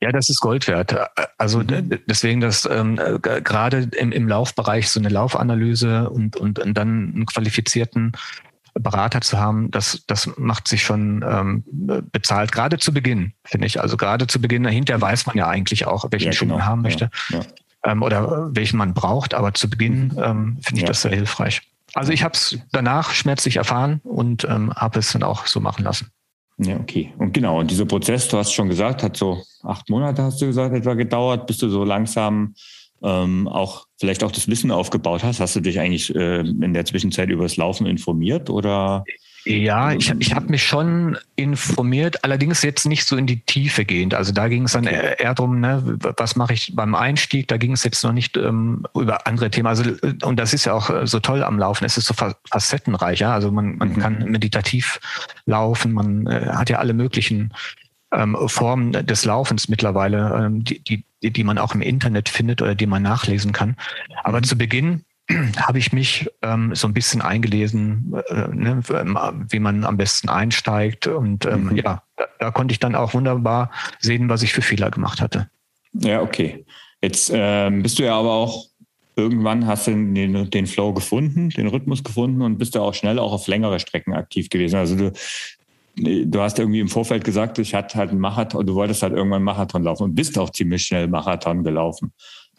[0.00, 0.94] Ja, das ist Gold wert.
[1.38, 2.00] Also mhm.
[2.06, 7.26] deswegen, dass ähm, gerade im, im Laufbereich so eine Laufanalyse und, und, und dann einen
[7.26, 8.12] qualifizierten
[8.78, 11.64] Berater zu haben, das, das macht sich schon ähm,
[12.12, 13.80] bezahlt, gerade zu Beginn, finde ich.
[13.80, 16.58] Also gerade zu Beginn, dahinter weiß man ja eigentlich auch, welchen ja, Schuh genau.
[16.58, 17.44] man haben möchte ja, ja.
[17.84, 20.22] Ähm, oder welchen man braucht, aber zu Beginn mhm.
[20.22, 21.62] ähm, finde ich das sehr hilfreich.
[21.94, 25.84] Also ich habe es danach schmerzlich erfahren und ähm, habe es dann auch so machen
[25.84, 26.10] lassen.
[26.58, 27.12] Ja, okay.
[27.18, 30.46] Und genau, und dieser Prozess, du hast schon gesagt, hat so acht Monate, hast du
[30.46, 32.54] gesagt, etwa gedauert, bis du so langsam
[33.02, 35.40] ähm, auch vielleicht auch das Wissen aufgebaut hast.
[35.40, 39.04] Hast du dich eigentlich äh, in der Zwischenzeit über das Laufen informiert oder?
[39.48, 44.12] Ja, ich, ich habe mich schon informiert, allerdings jetzt nicht so in die Tiefe gehend.
[44.12, 47.46] Also da ging es dann eher darum, ne, was mache ich beim Einstieg.
[47.46, 49.68] Da ging es jetzt noch nicht ähm, über andere Themen.
[49.68, 49.84] Also
[50.24, 51.84] und das ist ja auch äh, so toll am Laufen.
[51.84, 52.14] Es ist so
[52.50, 53.20] facettenreich.
[53.20, 53.34] Ja?
[53.34, 53.98] Also man, man mhm.
[53.98, 54.98] kann meditativ
[55.44, 55.92] laufen.
[55.92, 57.52] Man äh, hat ja alle möglichen
[58.12, 62.74] ähm, Formen des Laufens mittlerweile, ähm, die, die, die man auch im Internet findet oder
[62.74, 63.76] die man nachlesen kann.
[64.24, 64.44] Aber mhm.
[64.44, 65.04] zu Beginn
[65.56, 68.80] habe ich mich ähm, so ein bisschen eingelesen, äh, ne,
[69.48, 71.06] wie man am besten einsteigt.
[71.06, 71.76] Und ähm, mhm.
[71.76, 75.48] ja, da, da, konnte ich dann auch wunderbar sehen, was ich für Fehler gemacht hatte.
[75.92, 76.64] Ja, okay.
[77.02, 78.66] Jetzt ähm, bist du ja aber auch
[79.16, 83.18] irgendwann hast du den, den Flow gefunden, den Rhythmus gefunden und bist du auch schnell
[83.18, 84.76] auch auf längere Strecken aktiv gewesen.
[84.76, 85.12] Also du
[85.96, 89.36] du hast irgendwie im Vorfeld gesagt, ich hatte halt einen Marathon, du wolltest halt irgendwann
[89.36, 92.12] einen Marathon laufen und bist auch ziemlich schnell Marathon gelaufen.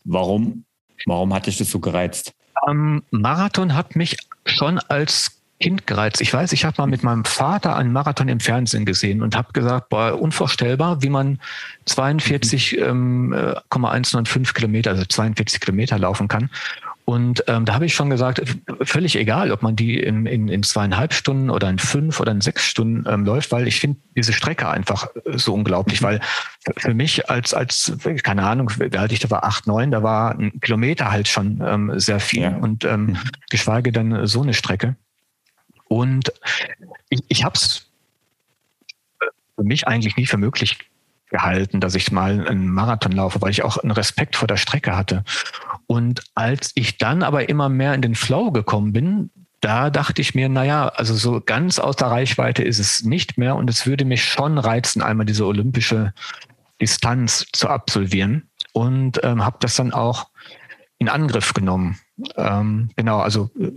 [0.03, 0.65] Warum,
[1.05, 2.33] warum hat dich das so gereizt?
[2.67, 6.21] Ähm, Marathon hat mich schon als Kind gereizt.
[6.21, 9.53] Ich weiß, ich habe mal mit meinem Vater einen Marathon im Fernsehen gesehen und habe
[9.53, 11.39] gesagt, boah, unvorstellbar, wie man
[11.85, 12.83] 42,195 mhm.
[12.83, 13.55] ähm, äh,
[14.53, 16.51] Kilometer, also 42 Kilometer laufen kann.
[17.09, 18.41] Und ähm, da habe ich schon gesagt,
[18.81, 22.41] völlig egal, ob man die in, in, in zweieinhalb Stunden oder in fünf oder in
[22.41, 26.05] sechs Stunden ähm, läuft, weil ich finde diese Strecke einfach äh, so unglaublich, mhm.
[26.05, 26.21] weil
[26.75, 27.93] für mich als, als,
[28.23, 31.63] keine Ahnung, wie alt ich da war, acht, neun, da war ein Kilometer halt schon
[31.65, 32.57] ähm, sehr viel ja.
[32.57, 33.19] und ähm, mhm.
[33.49, 34.97] geschweige denn so eine Strecke.
[35.87, 36.33] Und
[37.07, 37.89] ich, ich habe es
[39.55, 40.77] für mich eigentlich nie für möglich
[41.29, 44.95] gehalten, dass ich mal einen Marathon laufe, weil ich auch einen Respekt vor der Strecke
[44.95, 45.23] hatte.
[45.85, 50.35] Und als ich dann aber immer mehr in den Flow gekommen bin, da dachte ich
[50.35, 54.05] mir, naja, also so ganz aus der Reichweite ist es nicht mehr und es würde
[54.05, 56.13] mich schon reizen, einmal diese olympische
[56.79, 60.29] Distanz zu absolvieren und ähm, habe das dann auch
[60.99, 61.97] in Angriff genommen.
[62.35, 63.71] Ähm, genau, also äh,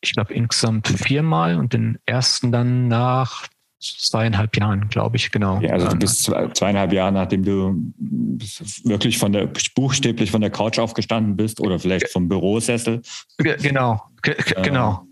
[0.00, 3.46] ich glaube insgesamt viermal und den ersten dann nach
[3.80, 5.60] zweieinhalb Jahren, glaube ich, genau.
[5.60, 7.92] Ja, also du bist zweieinhalb Jahre, nachdem du
[8.84, 13.00] wirklich von der buchstäblich von der Couch aufgestanden bist oder vielleicht vom Bürosessel.
[13.38, 14.02] Genau,
[14.62, 15.06] genau.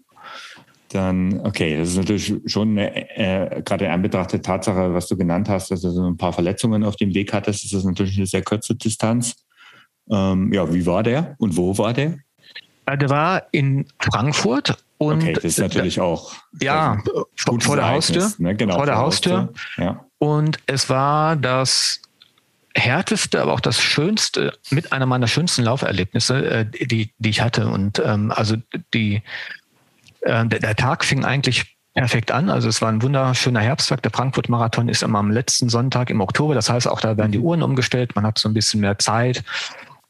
[0.90, 5.48] Dann, okay, das ist natürlich schon äh, gerade in Anbetracht der Tatsache, was du genannt
[5.48, 8.26] hast, dass du so ein paar Verletzungen auf dem Weg hattest, ist das natürlich eine
[8.26, 9.44] sehr kurze Distanz.
[10.10, 12.18] Ähm, ja, wie war der und wo war der?
[12.88, 16.98] Der war in Frankfurt Und okay, das ist natürlich auch ja
[17.36, 18.56] vor, vor der Haustür, ne?
[18.56, 19.52] genau, vor der Haustür.
[19.76, 20.04] Ja.
[20.18, 22.00] Und es war das
[22.74, 27.68] härteste, aber auch das schönste, mit einer meiner schönsten Lauferlebnisse, äh, die, die ich hatte.
[27.68, 28.56] Und ähm, also
[28.94, 29.22] die,
[30.22, 32.50] äh, der, der Tag fing eigentlich perfekt an.
[32.50, 34.02] Also es war ein wunderschöner Herbsttag.
[34.02, 36.54] Der Frankfurt-Marathon ist immer am letzten Sonntag im Oktober.
[36.54, 38.14] Das heißt, auch da werden die Uhren umgestellt.
[38.14, 39.42] Man hat so ein bisschen mehr Zeit.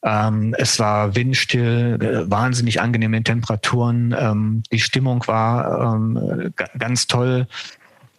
[0.03, 4.15] Ähm, es war windstill, äh, wahnsinnig angenehme Temperaturen.
[4.17, 7.49] Ähm, die Stimmung war ähm, ganz toll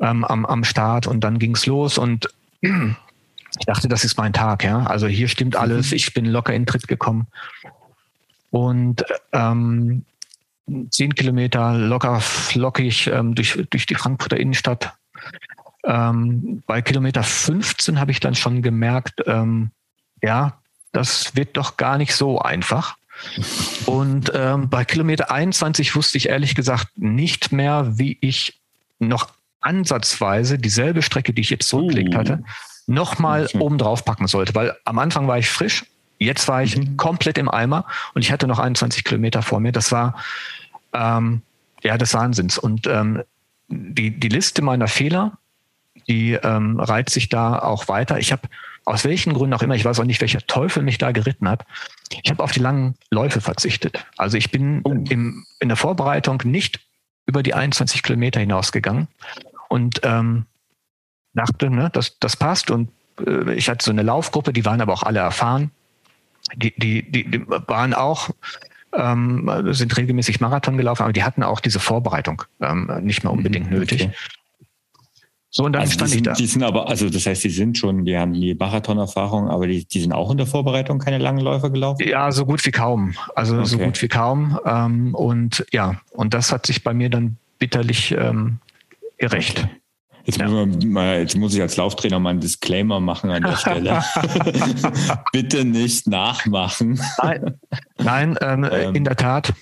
[0.02, 2.30] ähm, am, am Start und dann ging's los und
[2.62, 4.64] ich dachte, das ist mein Tag.
[4.64, 5.92] Ja, also hier stimmt alles.
[5.92, 5.96] Mhm.
[5.96, 7.28] Ich bin locker in Tritt gekommen
[8.50, 10.04] und ähm,
[10.90, 14.94] zehn Kilometer locker flockig ähm, durch, durch die Frankfurter Innenstadt.
[15.82, 19.24] Bei Kilometer 15 habe ich dann schon gemerkt,
[20.22, 20.59] ja,
[20.92, 22.98] das wird doch gar nicht so einfach.
[23.86, 28.60] Und ähm, bei Kilometer 21 wusste ich ehrlich gesagt nicht mehr, wie ich
[29.00, 29.30] noch
[29.62, 32.18] ansatzweise dieselbe Strecke, die ich jetzt zurückgelegt uh.
[32.18, 32.44] hatte,
[32.88, 33.60] nochmal okay.
[33.60, 34.56] oben drauf packen sollte.
[34.56, 35.86] Weil am Anfang war ich frisch,
[36.18, 36.98] jetzt war ich mhm.
[36.98, 39.72] komplett im Eimer und ich hatte noch 21 Kilometer vor mir.
[39.72, 40.16] Das war
[40.94, 41.42] ähm,
[41.84, 42.58] ja des Wahnsinns.
[42.58, 43.24] Und ähm,
[43.68, 45.38] die, die Liste meiner Fehler,
[46.08, 48.18] die ähm, reiht sich da auch weiter.
[48.20, 48.48] Ich habe
[48.90, 51.64] aus welchen Gründen auch immer, ich weiß auch nicht, welcher Teufel mich da geritten hat,
[52.24, 54.04] ich habe auf die langen Läufe verzichtet.
[54.18, 54.92] Also ich bin oh.
[55.10, 56.80] im, in der Vorbereitung nicht
[57.28, 59.08] über die 21 Kilometer hinausgegangen
[59.68, 60.48] und ähm,
[61.36, 62.72] dachte, ne, das, das passt.
[62.72, 62.90] Und
[63.28, 65.70] äh, ich hatte so eine Laufgruppe, die waren aber auch alle erfahren.
[66.56, 68.32] Die, die, die, die waren auch,
[68.94, 73.70] ähm, sind regelmäßig Marathon gelaufen, aber die hatten auch diese Vorbereitung ähm, nicht mehr unbedingt
[73.70, 74.06] mhm, nötig.
[74.06, 74.16] Okay.
[75.52, 76.34] So, und dann also stand sind, ich da.
[76.34, 79.84] Die sind aber, also das heißt, die sind schon, die haben die Marathon-Erfahrung, aber die,
[79.86, 82.08] die sind auch in der Vorbereitung keine langen Läufe gelaufen?
[82.08, 83.16] Ja, so gut wie kaum.
[83.36, 83.66] Also okay.
[83.66, 84.60] so gut wie kaum.
[84.64, 88.60] Ähm, und ja, und das hat sich bei mir dann bitterlich ähm,
[89.18, 89.68] gerecht.
[90.26, 90.48] Jetzt, ja.
[90.48, 94.04] muss mal, jetzt muss ich als Lauftrainer mal einen Disclaimer machen an der Stelle.
[95.32, 97.02] Bitte nicht nachmachen.
[97.24, 97.56] Nein,
[97.98, 99.54] Nein ähm, in der Tat.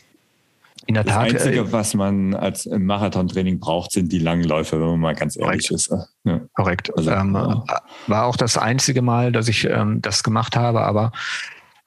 [0.88, 1.34] In der das Tat.
[1.34, 5.00] Das Einzige, äh, was man als im Marathontraining braucht, sind die langen Läufe, wenn man
[5.00, 5.72] mal ganz ehrlich korrekt.
[5.72, 5.94] ist.
[6.24, 6.42] Ja.
[6.54, 6.98] Korrekt.
[6.98, 7.64] Also, ähm, ja.
[8.08, 11.12] War auch das einzige Mal, dass ich ähm, das gemacht habe, aber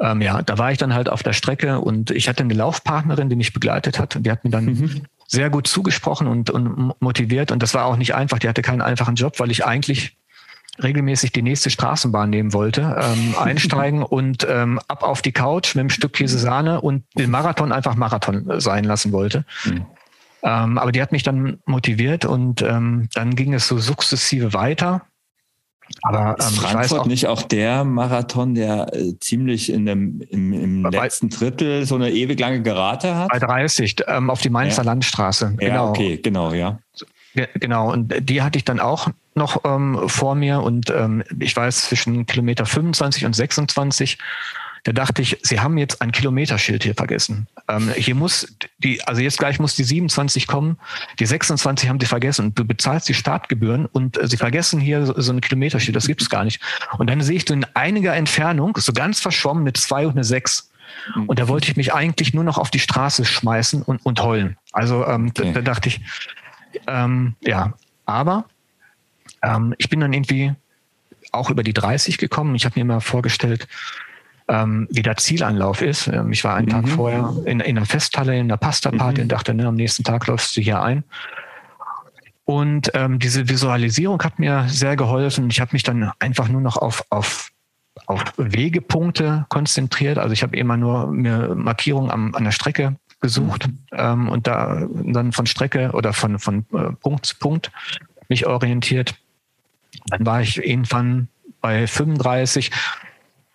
[0.00, 3.28] ähm, ja, da war ich dann halt auf der Strecke und ich hatte eine Laufpartnerin,
[3.28, 5.02] die mich begleitet hat und die hat mir dann mhm.
[5.26, 8.38] sehr gut zugesprochen und, und motiviert und das war auch nicht einfach.
[8.38, 10.16] Die hatte keinen einfachen Job, weil ich eigentlich
[10.83, 15.80] regelmäßig die nächste Straßenbahn nehmen wollte, ähm, einsteigen und ähm, ab auf die Couch mit
[15.80, 19.44] einem Stück Käse Sahne und den Marathon einfach Marathon sein lassen wollte.
[19.64, 19.87] Mhm.
[20.42, 25.02] Ähm, aber die hat mich dann motiviert und ähm, dann ging es so sukzessive weiter.
[26.02, 30.52] Aber ähm, ist Frankfurt auch, nicht auch der Marathon, der äh, ziemlich in dem, im,
[30.52, 33.28] im bei, letzten Drittel so eine ewig lange Gerate hat?
[33.28, 34.87] Bei 30, ähm, auf die Mainzer ja.
[34.87, 35.56] Landstraße.
[35.61, 35.88] Ja, genau.
[35.90, 36.78] okay, genau, ja.
[37.34, 41.88] Genau, und die hatte ich dann auch noch ähm, vor mir und ähm, ich weiß
[41.88, 44.18] zwischen Kilometer 25 und 26,
[44.84, 47.46] da dachte ich, sie haben jetzt ein Kilometerschild hier vergessen.
[47.68, 50.78] Ähm, hier muss die, also jetzt gleich muss die 27 kommen,
[51.18, 55.06] die 26 haben sie vergessen und du bezahlst die Startgebühren und äh, sie vergessen hier
[55.06, 56.60] so, so ein Kilometerschild, das gibt es gar nicht.
[56.98, 60.24] Und dann sehe ich so in einiger Entfernung, so ganz verschwommen, eine 2 und eine
[60.24, 60.70] 6.
[61.26, 64.56] Und da wollte ich mich eigentlich nur noch auf die Straße schmeißen und, und heulen.
[64.72, 65.52] Also ähm, okay.
[65.52, 66.00] da, da dachte ich,
[66.87, 67.74] ähm, ja,
[68.06, 68.44] aber
[69.42, 70.54] ähm, ich bin dann irgendwie
[71.33, 72.54] auch über die 30 gekommen.
[72.54, 73.68] Ich habe mir mal vorgestellt,
[74.48, 76.09] ähm, wie der Zielanlauf ist.
[76.09, 76.70] Ähm, ich war einen mhm.
[76.70, 79.24] Tag vorher in, in einer Festhalle, in einer Pasta-Party mhm.
[79.24, 81.04] und dachte, ne, am nächsten Tag läufst du hier ein.
[82.44, 85.48] Und ähm, diese Visualisierung hat mir sehr geholfen.
[85.50, 87.50] Ich habe mich dann einfach nur noch auf, auf,
[88.06, 90.18] auf Wegepunkte konzentriert.
[90.18, 94.87] Also ich habe immer nur mir Markierungen am, an der Strecke gesucht ähm, und da
[94.90, 97.70] dann von Strecke oder von, von äh, Punkt zu Punkt
[98.28, 99.14] mich orientiert.
[100.06, 101.28] Dann war ich irgendwann
[101.61, 102.70] bei 35.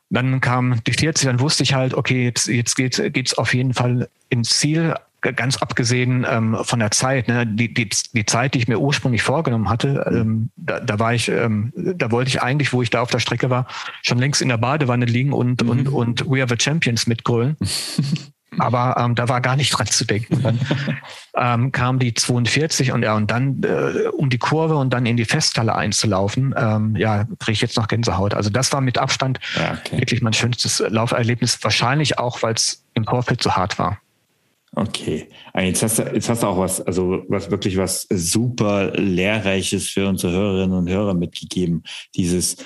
[0.10, 3.74] Dann kam die 40, dann wusste ich halt, okay, jetzt, jetzt geht es auf jeden
[3.74, 4.96] Fall ins Ziel.
[5.22, 7.48] Ganz abgesehen ähm, von der Zeit, ne?
[7.48, 11.30] die, die, die Zeit, die ich mir ursprünglich vorgenommen hatte, ähm, da, da war ich,
[11.30, 13.66] ähm, da wollte ich eigentlich, wo ich da auf der Strecke war,
[14.04, 15.70] schon längst in der Badewanne liegen und, mhm.
[15.70, 17.58] und, und We Are the Champions mitgrölen.
[18.60, 20.42] Aber ähm, da war gar nicht dran zu denken.
[20.42, 20.60] Dann
[21.36, 25.18] ähm, kam die 42 und ja, und dann äh, um die Kurve und dann in
[25.18, 28.34] die Festhalle einzulaufen, ähm, ja, kriege ich jetzt noch Gänsehaut.
[28.34, 30.00] Also das war mit Abstand ja, okay.
[30.00, 31.64] wirklich mein schönstes Lauferlebnis.
[31.64, 34.00] Wahrscheinlich auch, weil es im Vorfeld zu hart war.
[34.76, 35.30] Okay.
[35.54, 39.88] Ah, jetzt hast, du, jetzt hast du auch was, also was wirklich was super Lehrreiches
[39.88, 41.84] für unsere Hörerinnen und Hörer mitgegeben.
[42.16, 42.58] Dieses,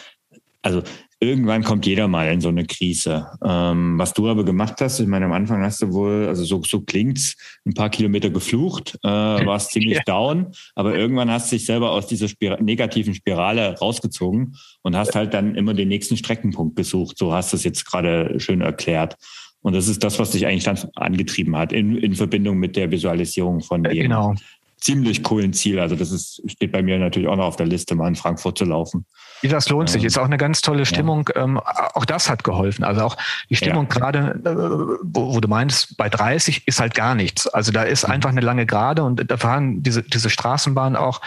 [0.64, 0.82] also
[1.20, 3.28] irgendwann kommt jeder mal in so eine Krise.
[3.44, 6.62] Ähm, was du aber gemacht hast, ich meine, am Anfang hast du wohl, also so,
[6.64, 9.08] so klingt's, ein paar Kilometer geflucht, äh,
[9.46, 10.04] warst ziemlich ja.
[10.06, 15.16] down, aber irgendwann hast du dich selber aus dieser Spira negativen Spirale rausgezogen und hast
[15.16, 17.18] halt dann immer den nächsten Streckenpunkt gesucht.
[17.18, 19.16] So hast du es jetzt gerade schön erklärt.
[19.62, 22.92] Und das ist das, was dich eigentlich dann angetrieben hat, in, in Verbindung mit der
[22.92, 24.36] Visualisierung von dem genau.
[24.80, 25.80] ziemlich coolen Ziel.
[25.80, 28.58] Also das ist, steht bei mir natürlich auch noch auf der Liste, mal in Frankfurt
[28.58, 29.06] zu laufen.
[29.44, 30.04] Das lohnt sich.
[30.04, 31.30] Ist auch eine ganz tolle Stimmung.
[31.36, 31.44] Ja.
[31.44, 32.84] Ähm, auch das hat geholfen.
[32.84, 33.18] Also auch
[33.50, 33.98] die Stimmung ja.
[33.98, 34.56] gerade, äh,
[35.04, 37.48] wo, wo, du meinst, bei 30 ist halt gar nichts.
[37.48, 38.14] Also da ist mhm.
[38.14, 41.22] einfach eine lange Gerade und da fahren diese, diese Straßenbahn auch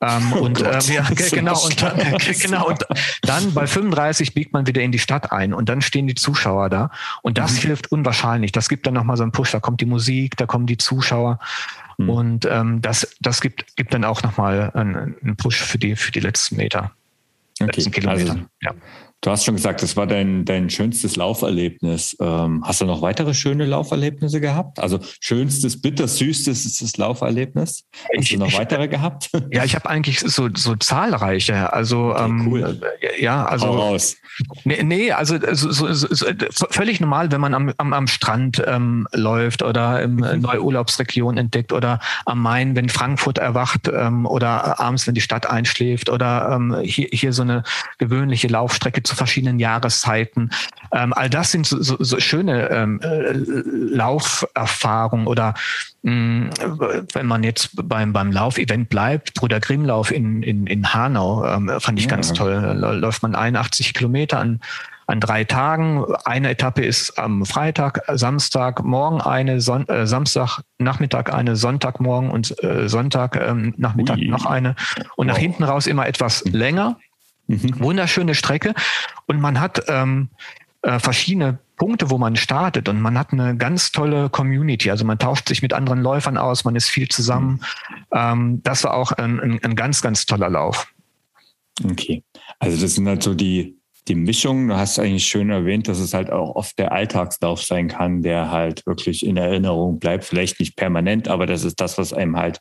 [0.00, 1.98] ähm, oh und äh, ja, genau, und dann,
[2.40, 2.86] genau, und
[3.22, 6.68] dann bei 35 biegt man wieder in die Stadt ein und dann stehen die Zuschauer
[6.68, 6.90] da.
[7.22, 7.68] Und das mhm.
[7.68, 8.52] hilft unwahrscheinlich.
[8.52, 11.38] Das gibt dann nochmal so einen Push, da kommt die Musik, da kommen die Zuschauer.
[11.98, 12.10] Mhm.
[12.10, 16.12] Und ähm, das, das gibt, gibt dann auch nochmal einen, einen Push für die, für
[16.12, 16.92] die letzten Meter.
[17.60, 17.72] Okay.
[17.76, 18.32] Letzten Kilometer.
[18.32, 18.74] Also, ja.
[19.20, 22.16] Du hast schon gesagt, das war dein, dein schönstes Lauferlebnis.
[22.20, 24.78] Ähm, hast du noch weitere schöne Lauferlebnisse gehabt?
[24.78, 27.84] Also schönstes, bittersüßes ist das Lauferlebnis.
[27.94, 29.30] Hast ich, du noch weitere ich, gehabt?
[29.50, 31.72] Ja, ich habe eigentlich so, so zahlreiche.
[31.72, 32.80] Also okay, ähm, cool.
[33.18, 34.16] ja, also Hau raus.
[34.64, 36.26] Nee, nee also so, so, so,
[36.70, 40.40] völlig normal, wenn man am, am, am Strand ähm, läuft oder im mhm.
[40.40, 45.46] neue Urlaubsregion entdeckt oder am Main, wenn Frankfurt erwacht ähm, oder abends, wenn die Stadt
[45.46, 47.64] einschläft oder ähm, hier, hier so eine
[47.98, 50.50] gewöhnliche Laufstrecke zu verschiedenen Jahreszeiten.
[50.92, 55.54] Ähm, all das sind so, so, so schöne ähm, äh, Lauferfahrungen oder
[56.02, 56.50] mh, mm,
[57.12, 61.98] wenn man jetzt beim, beim Laufevent bleibt, Bruder Grimmlauf in, in, in Hanau, ähm, fand
[61.98, 62.10] ich ja.
[62.10, 62.62] ganz toll.
[62.62, 64.60] Da läuft man 81 Kilometer an
[65.08, 66.04] an drei Tagen.
[66.24, 72.62] Eine Etappe ist am Freitag, Samstag, morgen eine, Son äh, Samstag, Nachmittag eine, Sonntagmorgen und
[72.62, 74.28] äh, Sonntag ähm, Nachmittag Ui.
[74.28, 74.76] noch eine.
[75.16, 75.34] Und wow.
[75.34, 76.98] nach hinten raus immer etwas länger.
[77.48, 77.80] Mhm.
[77.80, 78.74] Wunderschöne Strecke.
[79.26, 80.28] Und man hat ähm,
[80.82, 84.90] äh, verschiedene Punkte, wo man startet und man hat eine ganz tolle Community.
[84.90, 87.60] Also man tauscht sich mit anderen Läufern aus, man ist viel zusammen.
[87.90, 87.96] Mhm.
[88.12, 90.92] Ähm, das war auch ein, ein, ein, ganz, ganz toller Lauf.
[91.84, 92.22] Okay.
[92.58, 94.68] Also das sind halt so die, die Mischung.
[94.68, 98.50] Du hast eigentlich schön erwähnt, dass es halt auch oft der Alltagslauf sein kann, der
[98.50, 100.24] halt wirklich in Erinnerung bleibt.
[100.24, 102.60] Vielleicht nicht permanent, aber das ist das, was einem halt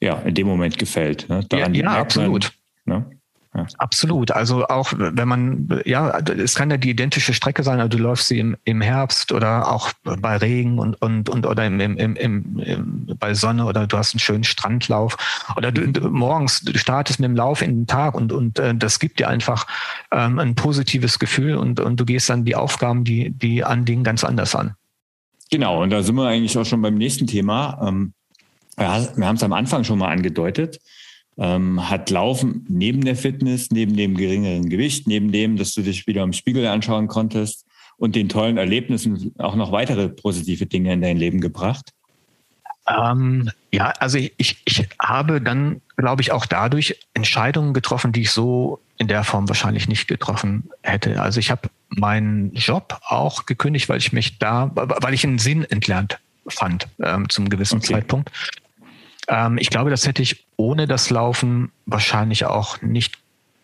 [0.00, 1.28] ja in dem Moment gefällt.
[1.28, 1.46] Ne?
[1.52, 2.52] ja, ja absolut.
[2.84, 3.21] Man, ne?
[3.54, 3.66] Ja.
[3.76, 4.30] Absolut.
[4.30, 8.28] Also auch wenn man, ja, es kann ja die identische Strecke sein, also du läufst
[8.28, 12.16] sie im, im Herbst oder auch bei Regen und, und, und oder im, im, im,
[12.16, 15.18] im, bei Sonne oder du hast einen schönen Strandlauf
[15.54, 18.74] oder du, du morgens du startest mit dem Lauf in den Tag und, und äh,
[18.74, 19.66] das gibt dir einfach
[20.12, 24.02] ähm, ein positives Gefühl und, und du gehst dann die Aufgaben, die, die an Dingen
[24.02, 24.76] ganz anders an.
[25.50, 27.86] Genau, und da sind wir eigentlich auch schon beim nächsten Thema.
[27.86, 28.14] Ähm,
[28.76, 30.80] wir haben es am Anfang schon mal angedeutet
[31.38, 36.06] ähm, hat Laufen neben der Fitness, neben dem geringeren Gewicht, neben dem, dass du dich
[36.06, 37.66] wieder im Spiegel anschauen konntest
[37.96, 41.92] und den tollen Erlebnissen auch noch weitere positive Dinge in dein Leben gebracht?
[42.88, 48.32] Ähm, ja, also ich, ich habe dann, glaube ich, auch dadurch Entscheidungen getroffen, die ich
[48.32, 51.20] so in der Form wahrscheinlich nicht getroffen hätte.
[51.22, 55.64] Also ich habe meinen Job auch gekündigt, weil ich mich da, weil ich einen Sinn
[55.64, 56.18] entlernt
[56.48, 57.94] fand ähm, zum gewissen okay.
[57.94, 58.30] Zeitpunkt.
[59.28, 63.18] Ähm, ich glaube, das hätte ich ohne das Laufen wahrscheinlich auch nicht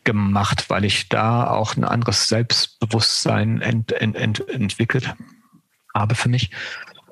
[0.04, 5.14] gemacht, weil ich da auch ein anderes Selbstbewusstsein ent, ent, ent, entwickelt
[5.94, 6.50] habe für mich.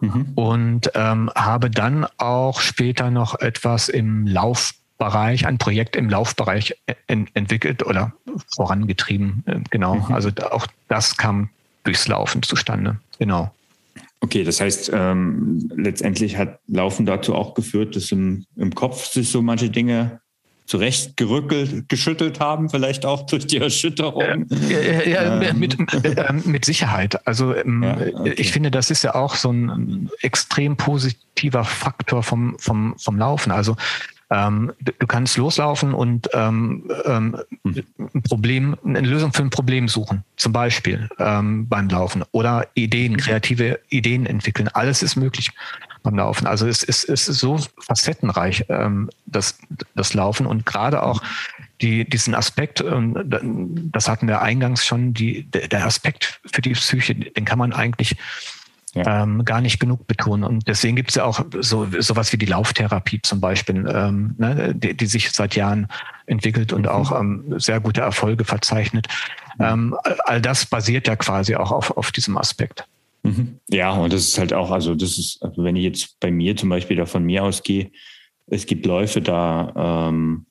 [0.01, 0.33] Mhm.
[0.35, 7.31] Und ähm, habe dann auch später noch etwas im Laufbereich, ein Projekt im Laufbereich ent
[7.35, 8.13] entwickelt oder
[8.55, 9.43] vorangetrieben.
[9.47, 9.97] Äh, genau.
[9.97, 10.15] Mhm.
[10.15, 11.51] Also auch das kam
[11.85, 12.99] durchs Laufen zustande.
[13.19, 13.55] Genau.
[14.21, 19.29] Okay, das heißt, ähm, letztendlich hat Laufen dazu auch geführt, dass im, im Kopf sich
[19.29, 20.21] so manche Dinge
[20.67, 24.47] zurechtgerückelt, geschüttelt haben, vielleicht auch durch die Erschütterung.
[24.69, 25.59] Ja, ja, ähm.
[25.59, 27.25] mit, äh, mit Sicherheit.
[27.27, 28.35] Also ähm, ja, okay.
[28.37, 33.53] ich finde, das ist ja auch so ein extrem positiver Faktor vom, vom, vom Laufen.
[33.53, 33.77] Also
[34.31, 40.25] ähm, du kannst loslaufen und ähm, ähm, ein Problem, eine Lösung für ein Problem suchen,
[40.37, 44.69] zum Beispiel ähm, beim Laufen oder Ideen, kreative Ideen entwickeln.
[44.69, 45.53] Alles ist möglich
[46.03, 46.47] beim Laufen.
[46.47, 49.59] Also es, es, es ist so facettenreich, ähm, das,
[49.95, 51.23] das Laufen und gerade auch
[51.81, 57.45] die, diesen Aspekt, das hatten wir eingangs schon, die, der Aspekt für die Psyche, den
[57.45, 58.17] kann man eigentlich
[58.97, 59.23] ja.
[59.23, 60.45] ähm, gar nicht genug betonen.
[60.45, 64.75] Und deswegen gibt es ja auch so sowas wie die Lauftherapie zum Beispiel, ähm, ne,
[64.75, 65.89] die, die, sich seit Jahren
[66.27, 66.89] entwickelt und mhm.
[66.89, 69.07] auch ähm, sehr gute Erfolge verzeichnet.
[69.59, 69.65] Mhm.
[69.65, 72.85] Ähm, all das basiert ja quasi auch auf, auf diesem Aspekt.
[73.23, 73.59] Mhm.
[73.69, 76.57] Ja, und das ist halt auch, also das ist, also wenn ich jetzt bei mir
[76.57, 77.91] zum Beispiel da von mir ausgehe,
[78.49, 80.47] es gibt Läufe, da ähm,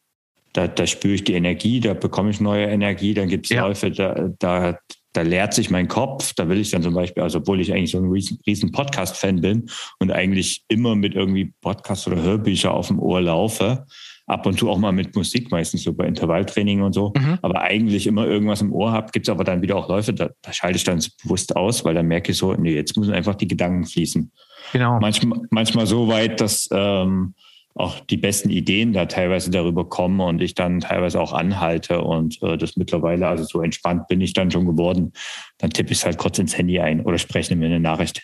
[0.55, 3.65] da, da spüre ich die Energie, da bekomme ich neue Energie, dann gibt es ja.
[3.65, 4.77] Läufe, da, da,
[5.15, 6.33] da leert sich mein Kopf.
[6.35, 9.41] Da will ich dann zum Beispiel, also obwohl ich eigentlich so ein riesen, riesen Podcast-Fan
[9.41, 13.85] bin und eigentlich immer mit irgendwie Podcasts oder Hörbücher auf dem Ohr laufe,
[14.27, 17.37] ab und zu auch mal mit Musik, meistens so bei Intervalltraining und so, mhm.
[17.41, 20.29] aber eigentlich immer irgendwas im Ohr habe, gibt es aber dann wieder auch Läufe, da,
[20.41, 23.35] da schalte ich dann bewusst aus, weil dann merke ich so, nee, jetzt müssen einfach
[23.35, 24.31] die Gedanken fließen.
[24.73, 24.99] Genau.
[24.99, 27.35] Manchmal, manchmal so weit, dass ähm,
[27.75, 32.41] auch die besten Ideen da teilweise darüber kommen und ich dann teilweise auch anhalte und
[32.41, 35.11] äh, das mittlerweile, also so entspannt bin ich dann schon geworden.
[35.57, 38.23] Dann tippe ich es halt kurz ins Handy ein oder spreche mir eine Nachricht.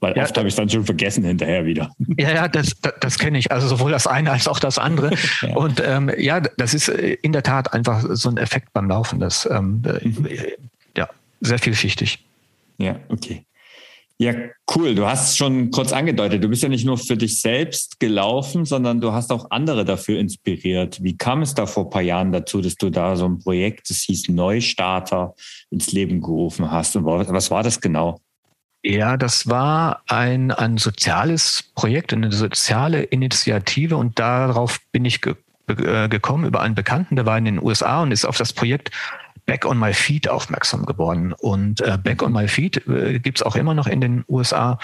[0.00, 1.90] Weil ja, oft habe ich es dann schon vergessen hinterher wieder.
[2.18, 3.52] Ja, ja, das, das, das kenne ich.
[3.52, 5.10] Also sowohl das eine als auch das andere.
[5.42, 5.54] ja.
[5.54, 9.20] Und ähm, ja, das ist äh, in der Tat einfach so ein Effekt beim Laufen.
[9.20, 10.28] Das ähm, mhm.
[10.96, 11.08] ja
[11.40, 12.24] sehr vielschichtig.
[12.78, 13.44] Ja, okay.
[14.20, 14.34] Ja,
[14.74, 14.96] cool.
[14.96, 16.42] Du hast es schon kurz angedeutet.
[16.42, 20.18] Du bist ja nicht nur für dich selbst gelaufen, sondern du hast auch andere dafür
[20.18, 21.00] inspiriert.
[21.04, 23.90] Wie kam es da vor ein paar Jahren dazu, dass du da so ein Projekt,
[23.90, 25.34] das hieß Neustarter,
[25.70, 26.96] ins Leben gerufen hast?
[26.96, 28.20] Und was war das genau?
[28.84, 35.34] Ja, das war ein, ein soziales Projekt, eine soziale Initiative und darauf bin ich ge
[35.68, 38.90] äh, gekommen über einen Bekannten, der war in den USA und ist auf das Projekt
[39.48, 41.32] Back on My Feet aufmerksam geworden.
[41.32, 44.78] Und äh, Back on My Feet äh, gibt es auch immer noch in den USA.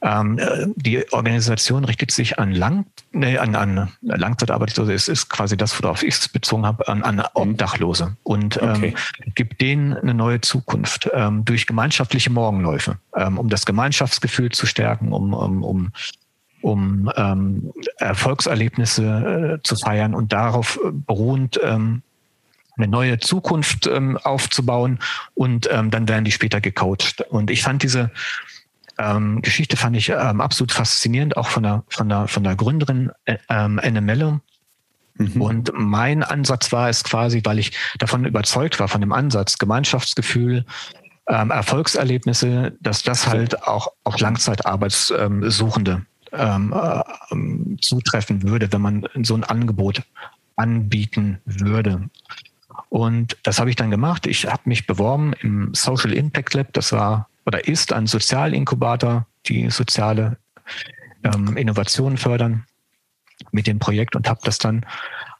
[0.00, 5.56] Ähm, äh, die Organisation richtet sich an Lang, nee, an, an Langzeitarbeitslose, es ist quasi
[5.56, 7.24] das, worauf ich es bezogen habe, an, an mhm.
[7.34, 8.94] Obdachlose und ähm, okay.
[9.34, 15.12] gibt denen eine neue Zukunft ähm, durch gemeinschaftliche Morgenläufe, ähm, um das Gemeinschaftsgefühl zu stärken,
[15.12, 15.92] um, um, um
[16.62, 22.02] um ähm, Erfolgserlebnisse äh, zu feiern und darauf beruhend ähm,
[22.76, 24.98] eine neue Zukunft ähm, aufzubauen
[25.34, 27.22] und ähm, dann werden die später gecoacht.
[27.28, 28.10] Und ich fand diese
[28.98, 33.10] ähm, Geschichte fand ich ähm, absolut faszinierend, auch von der von der von der Gründerin
[33.24, 34.40] äh, ähm, Anne Mello.
[35.18, 35.40] Mhm.
[35.40, 40.64] Und mein Ansatz war es quasi, weil ich davon überzeugt war, von dem Ansatz, Gemeinschaftsgefühl,
[41.28, 46.58] ähm, Erfolgserlebnisse, dass das halt auch, auch Langzeitarbeitssuchende äh,
[47.80, 50.02] zutreffen würde, wenn man so ein Angebot
[50.56, 52.08] anbieten würde.
[52.88, 54.26] Und das habe ich dann gemacht.
[54.26, 56.72] Ich habe mich beworben im Social Impact Lab.
[56.72, 60.36] Das war oder ist ein Sozialinkubator, die soziale
[61.22, 62.64] ähm, Innovationen fördern
[63.52, 64.84] mit dem Projekt und habe das dann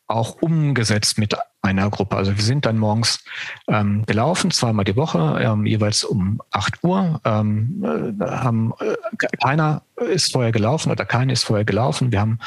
[0.06, 2.16] auch umgesetzt mit einer Gruppe.
[2.16, 3.24] Also wir sind dann morgens
[3.66, 7.20] ähm, gelaufen, zweimal die Woche, ähm, jeweils um 8 Uhr.
[7.24, 7.84] Ähm,
[8.20, 12.12] äh, haben, äh, keiner ist vorher gelaufen oder keiner ist vorher gelaufen.
[12.12, 12.38] Wir haben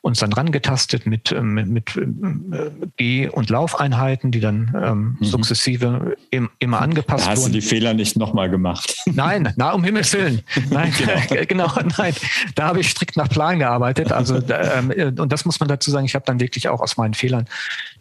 [0.00, 5.24] uns dann rangetastet mit, ähm, mit, mit äh, Geh- und Laufeinheiten, die dann ähm, mhm.
[5.24, 7.52] sukzessive im, immer angepasst da hast wurden.
[7.52, 8.94] du die Fehler nicht nochmal gemacht?
[9.06, 10.42] Nein, na, um Himmels Willen.
[10.70, 11.44] Nein, genau.
[11.48, 12.14] genau, nein.
[12.54, 14.12] Da habe ich strikt nach Plan gearbeitet.
[14.12, 16.96] Also, ähm, äh, und das muss man dazu sagen, ich habe dann wirklich auch aus
[16.96, 17.46] meinen Fehlern,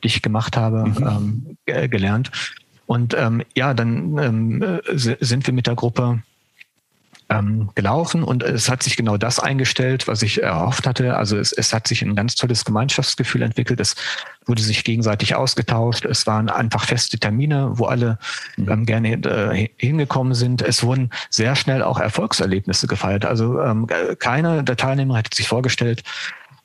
[0.03, 1.57] die ich gemacht habe, mhm.
[1.65, 2.31] ähm, gelernt.
[2.85, 6.21] Und ähm, ja, dann ähm, äh, sind wir mit der Gruppe
[7.29, 11.17] ähm, gelaufen und es hat sich genau das eingestellt, was ich erhofft hatte.
[11.17, 13.79] Also es, es hat sich ein ganz tolles Gemeinschaftsgefühl entwickelt.
[13.79, 13.95] Es
[14.45, 16.05] wurde sich gegenseitig ausgetauscht.
[16.05, 18.17] Es waren einfach feste Termine, wo alle
[18.55, 18.69] mhm.
[18.71, 20.61] ähm, gerne äh, hingekommen sind.
[20.61, 23.25] Es wurden sehr schnell auch Erfolgserlebnisse gefeiert.
[23.25, 23.87] Also ähm,
[24.19, 26.03] keiner der Teilnehmer hätte sich vorgestellt,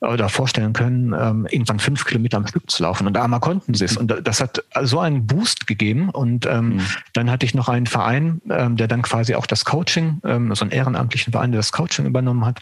[0.03, 3.07] oder vorstellen können, ähm, irgendwann fünf Kilometer am Stück zu laufen.
[3.07, 3.95] Und einmal konnten sie es.
[3.95, 6.09] Und das hat so einen Boost gegeben.
[6.09, 6.81] Und ähm, mhm.
[7.13, 10.65] dann hatte ich noch einen Verein, ähm, der dann quasi auch das Coaching, ähm, so
[10.65, 12.61] einen ehrenamtlichen Verein, der das Coaching übernommen hat.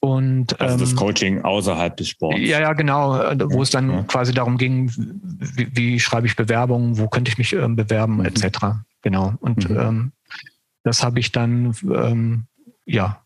[0.00, 2.38] Und, also das ähm, Coaching außerhalb des Sports.
[2.40, 4.02] Ja, ja, genau, äh, wo es dann ja.
[4.04, 8.26] quasi darum ging, wie, wie, schreibe ich Bewerbungen, wo könnte ich mich ähm, bewerben, mhm.
[8.26, 8.58] etc.
[9.02, 9.34] Genau.
[9.40, 9.78] Und mhm.
[9.78, 10.12] ähm,
[10.84, 12.44] das habe ich dann ähm,
[12.86, 13.22] ja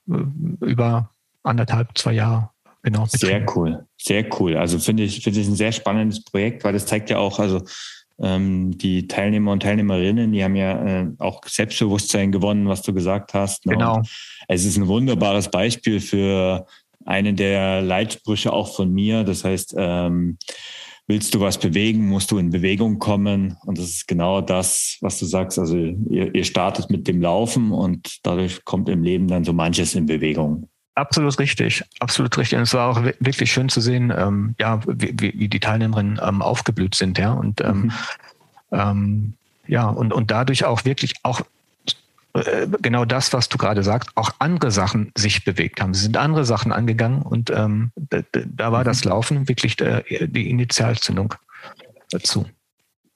[0.60, 1.10] über
[1.42, 2.48] anderthalb, zwei Jahre
[2.82, 3.06] genau.
[3.06, 4.56] Sehr cool, sehr cool.
[4.56, 7.62] Also finde ich, finde ich ein sehr spannendes Projekt, weil das zeigt ja auch, also
[8.20, 13.34] ähm, die Teilnehmer und Teilnehmerinnen, die haben ja äh, auch Selbstbewusstsein gewonnen, was du gesagt
[13.34, 13.66] hast.
[13.66, 13.74] Ne?
[13.74, 13.96] Genau.
[13.96, 14.08] Und
[14.48, 16.66] es ist ein wunderbares Beispiel für
[17.04, 19.24] einen der Leitsprüche auch von mir.
[19.24, 20.38] Das heißt, ähm,
[21.06, 23.56] willst du was bewegen, musst du in Bewegung kommen.
[23.64, 25.58] Und das ist genau das, was du sagst.
[25.58, 29.94] Also ihr, ihr startet mit dem Laufen und dadurch kommt im Leben dann so manches
[29.94, 30.68] in Bewegung.
[30.94, 32.58] Absolut richtig, absolut richtig.
[32.58, 36.42] Und es war auch wirklich schön zu sehen, ähm, ja, wie, wie, die Teilnehmerinnen ähm,
[36.42, 37.32] aufgeblüht sind, ja.
[37.32, 37.92] Und ähm, mhm.
[38.72, 39.34] ähm,
[39.66, 41.40] ja, und, und dadurch auch wirklich auch
[42.34, 45.94] äh, genau das, was du gerade sagst, auch andere Sachen sich bewegt haben.
[45.94, 48.84] Sie sind andere Sachen angegangen und ähm, da, da, war mhm.
[48.84, 51.34] das Laufen wirklich der, die Initialzündung
[52.10, 52.46] dazu.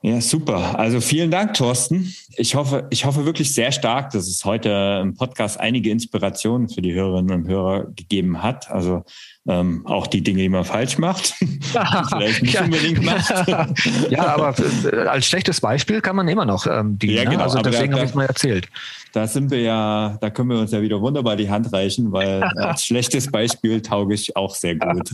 [0.03, 0.79] Ja, super.
[0.79, 2.15] Also vielen Dank, Thorsten.
[2.37, 6.83] Ich hoffe, ich hoffe wirklich sehr stark, dass es heute im Podcast einige Inspirationen für
[6.83, 8.71] die Hörerinnen und Hörer gegeben hat.
[8.71, 9.05] Also
[9.49, 11.35] ähm, auch die Dinge, die man falsch macht,
[12.11, 13.49] vielleicht nicht ja, unbedingt macht.
[14.11, 14.55] ja, aber
[14.93, 17.17] äh, als schlechtes Beispiel kann man immer noch ähm, dienen.
[17.17, 17.31] Ja, ne?
[17.31, 17.45] genau.
[17.45, 18.69] Also deswegen habe ich mal erzählt.
[19.13, 22.43] Da sind wir ja, da können wir uns ja wieder wunderbar die Hand reichen, weil
[22.57, 25.11] als schlechtes Beispiel tauge ich auch sehr gut.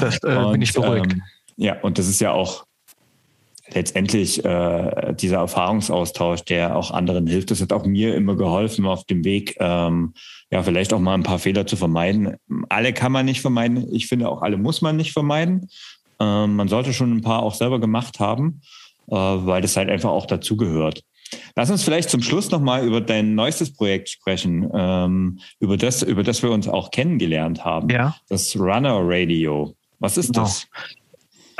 [0.00, 1.12] Das äh, und, bin ich beruhigt.
[1.12, 1.22] Ähm,
[1.56, 2.64] ja, und das ist ja auch
[3.74, 7.50] letztendlich äh, dieser Erfahrungsaustausch, der auch anderen hilft.
[7.50, 10.14] Das hat auch mir immer geholfen auf dem Weg, ähm,
[10.50, 12.36] ja, vielleicht auch mal ein paar Fehler zu vermeiden.
[12.68, 13.86] Alle kann man nicht vermeiden.
[13.92, 15.68] Ich finde auch alle muss man nicht vermeiden.
[16.20, 18.60] Ähm, man sollte schon ein paar auch selber gemacht haben,
[19.08, 21.02] äh, weil das halt einfach auch dazugehört.
[21.56, 26.22] Lass uns vielleicht zum Schluss nochmal über dein neuestes Projekt sprechen, ähm, über das, über
[26.22, 27.88] das wir uns auch kennengelernt haben.
[27.88, 28.14] Ja.
[28.28, 29.74] Das Runner Radio.
[29.98, 30.44] Was ist genau.
[30.44, 30.66] das?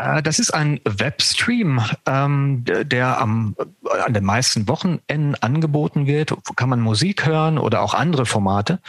[0.03, 3.57] Äh, das ist ein Webstream, ähm, der am,
[4.05, 6.34] an den meisten Wochenenden angeboten wird.
[6.57, 8.80] Kann man Musik hören oder auch andere Formate.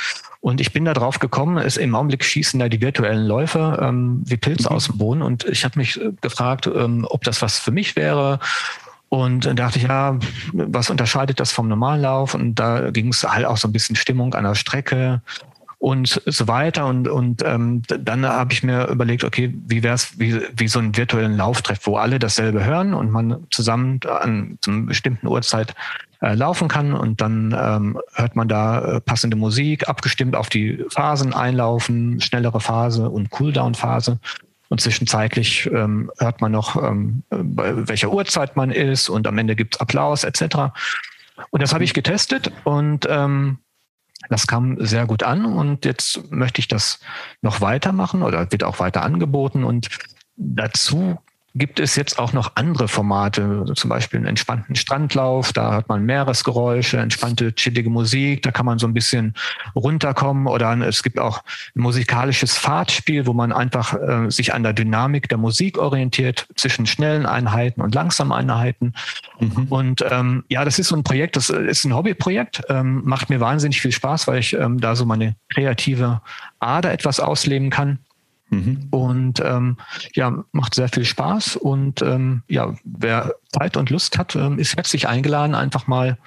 [0.42, 4.24] Und ich bin da drauf gekommen, ist im Augenblick schießen da die virtuellen Läufe ähm,
[4.26, 4.76] wie Pilze mhm.
[4.76, 5.22] aus dem Boden.
[5.22, 8.40] Und ich habe mich äh, gefragt, ähm, ob das was für mich wäre.
[9.10, 10.18] Und dann dachte ich, ja,
[10.54, 12.34] was unterscheidet das vom normalen Lauf?
[12.34, 15.22] Und da ging es halt auch so ein bisschen Stimmung an der Strecke
[15.84, 16.86] und so weiter.
[16.86, 20.80] Und, und ähm, dann habe ich mir überlegt, okay, wie wäre es wie, wie so
[20.80, 25.76] einen virtuellen Lauftreff, wo alle dasselbe hören und man zusammen an einer bestimmten Uhrzeit
[26.22, 30.86] äh, laufen kann und dann ähm, hört man da äh, passende Musik, abgestimmt auf die
[30.88, 34.20] Phasen, Einlaufen, schnellere Phase und Cooldown-Phase.
[34.70, 39.58] Und zwischenzeitlich ähm, hört man noch, ähm, bei welcher Uhrzeit man ist und am Ende
[39.58, 40.72] gibt's Applaus etc.
[41.50, 43.58] Und das habe ich getestet und ähm,
[44.30, 47.00] das kam sehr gut an und jetzt möchte ich das
[47.42, 49.64] noch weitermachen oder wird auch weiter angeboten.
[49.64, 49.90] Und
[50.36, 51.20] dazu
[51.56, 56.04] gibt es jetzt auch noch andere Formate, zum Beispiel einen entspannten Strandlauf, da hat man
[56.04, 59.36] Meeresgeräusche, entspannte, chillige Musik, da kann man so ein bisschen
[59.76, 61.44] runterkommen oder es gibt auch
[61.76, 66.88] ein musikalisches Fahrtspiel, wo man einfach äh, sich an der Dynamik der Musik orientiert zwischen
[66.88, 68.94] schnellen Einheiten und langsamen Einheiten.
[69.40, 69.68] Mhm.
[69.70, 73.40] Und ähm, ja, das ist so ein Projekt, das ist ein Hobbyprojekt, ähm, macht mir
[73.40, 76.22] wahnsinnig viel Spaß, weil ich ähm, da so meine kreative
[76.60, 78.00] Ader etwas ausleben kann.
[78.54, 78.88] Mhm.
[78.92, 79.78] Und ähm,
[80.16, 81.58] ja, macht sehr viel Spaß.
[81.58, 86.18] Und ähm, ja, wer Zeit und Lust hat, ähm, ist herzlich eingeladen, einfach mal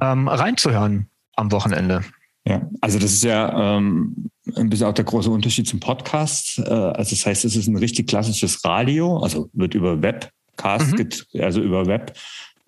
[0.00, 2.02] ähm, reinzuhören am Wochenende.
[2.46, 6.58] Ja, also das ist ja ähm, ein bisschen auch der große Unterschied zum Podcast.
[6.58, 11.40] Äh, also das heißt, es ist ein richtig klassisches Radio, also wird über Webcast, mhm.
[11.42, 12.16] also über Web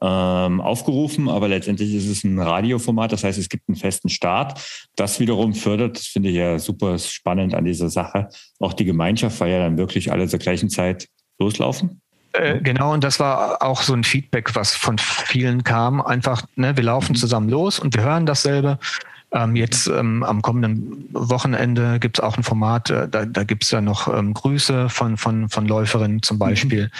[0.02, 4.60] ähm, aufgerufen, aber letztendlich ist es ein Radioformat, das heißt, es gibt einen festen Start.
[4.96, 8.28] Das wiederum fördert, das finde ich ja super spannend an dieser Sache,
[8.58, 12.00] auch die Gemeinschaft, weil ja dann wirklich alle zur gleichen Zeit loslaufen.
[12.32, 16.00] Äh, genau, und das war auch so ein Feedback, was von vielen kam.
[16.00, 17.16] Einfach, ne, wir laufen mhm.
[17.16, 18.78] zusammen los und wir hören dasselbe.
[19.30, 23.64] Ähm, jetzt ähm, am kommenden Wochenende gibt es auch ein Format, äh, da, da gibt
[23.64, 26.40] es ja noch ähm, Grüße von, von, von Läuferinnen zum mhm.
[26.40, 26.90] Beispiel.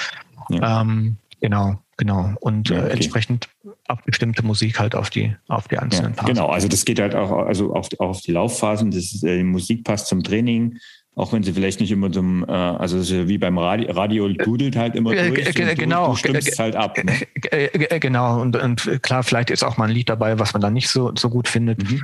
[0.51, 0.83] Ja.
[0.83, 1.79] Ähm, genau.
[2.03, 2.35] Genau.
[2.41, 2.89] Und ja, äh, okay.
[2.89, 3.49] äh, entsprechend
[3.87, 6.35] abgestimmte Musik halt auf die, auf die einzelnen ja, Phasen.
[6.35, 8.91] Genau, also das geht halt auch also auf, auf die Laufphasen.
[8.91, 10.79] Das, äh, die Musik passt zum Training,
[11.15, 14.97] auch wenn sie vielleicht nicht immer zum, äh, also wie beim Radio, Radio dudelt halt
[14.97, 15.57] immer durch.
[15.57, 16.11] Äh, genau.
[16.11, 16.99] Du, stimmst halt ab.
[17.05, 18.01] Ne?
[18.01, 18.41] Genau.
[18.41, 21.13] Und, und klar, vielleicht ist auch mal ein Lied dabei, was man dann nicht so,
[21.17, 21.89] so gut findet.
[21.89, 22.03] Mhm.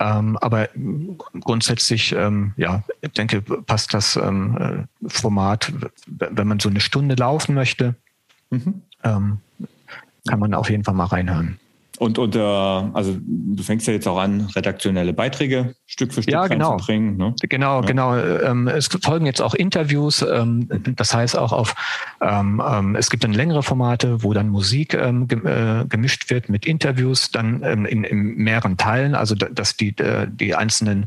[0.00, 0.68] Ähm, aber
[1.40, 5.72] grundsätzlich, ähm, ja, ich denke, passt das ähm, Format,
[6.06, 7.94] wenn man so eine Stunde laufen möchte,
[8.50, 9.38] mhm ähm,
[10.28, 11.58] kann man auf jeden Fall mal reinhören.
[12.00, 16.46] Und unter, also du fängst ja jetzt auch an, redaktionelle Beiträge Stück für Stück ja,
[16.46, 16.70] genau.
[16.70, 17.18] reinzubringen.
[17.18, 17.34] Ne?
[17.42, 17.86] Genau, ja.
[17.86, 18.16] genau.
[18.16, 20.22] Ähm, es folgen jetzt auch Interviews.
[20.22, 21.74] Ähm, das heißt auch auf,
[22.22, 26.64] ähm, ähm es gibt dann längere Formate, wo dann Musik ähm, äh, gemischt wird mit
[26.64, 31.06] Interviews, dann ähm, in, in mehreren Teilen, also dass die, äh, die einzelnen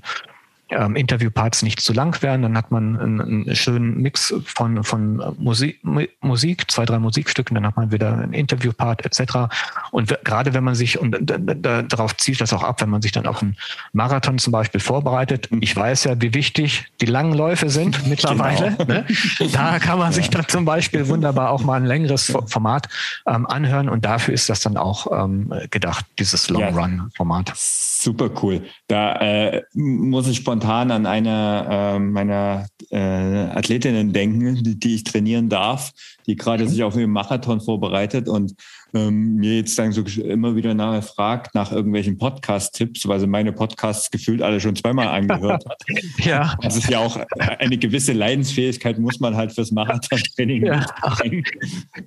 [0.77, 2.41] ähm, Interviewparts nicht zu lang werden.
[2.41, 5.79] Dann hat man einen, einen schönen Mix von, von Musik,
[6.21, 9.53] Musik, zwei, drei Musikstücken, dann hat man wieder einen Interviewpart etc.
[9.91, 13.27] Und gerade wenn man sich, und darauf zielt das auch ab, wenn man sich dann
[13.27, 13.55] auf einen
[13.93, 15.49] Marathon zum Beispiel vorbereitet.
[15.61, 18.75] Ich weiß ja, wie wichtig die langen Läufe sind mittlerweile.
[18.77, 18.93] Genau.
[18.93, 19.05] Ne?
[19.51, 22.89] Da kann man sich dann zum Beispiel wunderbar auch mal ein längeres Format
[23.27, 27.53] ähm, anhören und dafür ist das dann auch ähm, gedacht, dieses Long-Run-Format.
[27.55, 28.63] Super cool.
[28.87, 34.95] Da äh, muss ich spontan spontan an eine äh, meiner äh, Athletinnen denken, die, die,
[34.95, 35.91] ich trainieren darf,
[36.25, 36.69] die gerade mhm.
[36.69, 38.53] sich auf ihren Marathon vorbereitet und
[38.93, 43.51] ähm, mir jetzt dann so immer wieder nachher fragt nach irgendwelchen Podcast-Tipps, weil sie meine
[43.51, 45.83] Podcasts gefühlt alle schon zweimal angehört hat.
[46.19, 46.55] ja.
[46.61, 50.85] Das ist ja auch eine gewisse Leidensfähigkeit, muss man halt fürs Marathon-Training ja.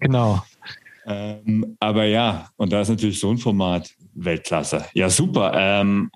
[0.01, 0.43] Genau.
[1.07, 4.87] Ähm, aber ja, und da ist natürlich so ein Format Weltklasse.
[4.95, 5.53] Ja, super.
[5.55, 6.11] Ähm,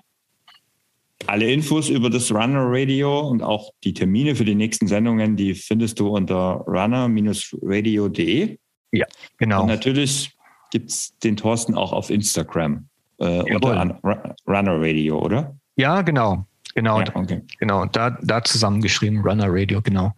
[1.29, 5.53] alle Infos über das Runner Radio und auch die Termine für die nächsten Sendungen, die
[5.53, 8.57] findest du unter runner-radio.de.
[8.91, 9.05] Ja,
[9.37, 9.61] genau.
[9.61, 10.31] Und natürlich
[10.71, 12.87] gibt es den Thorsten auch auf Instagram
[13.19, 13.99] äh, unter
[14.47, 15.55] Runner Radio, oder?
[15.75, 16.45] Ja, genau.
[16.75, 17.01] Genau.
[17.01, 17.41] Ja, okay.
[17.59, 17.85] Genau.
[17.85, 20.13] Da, da zusammengeschrieben, Runner Radio, genau.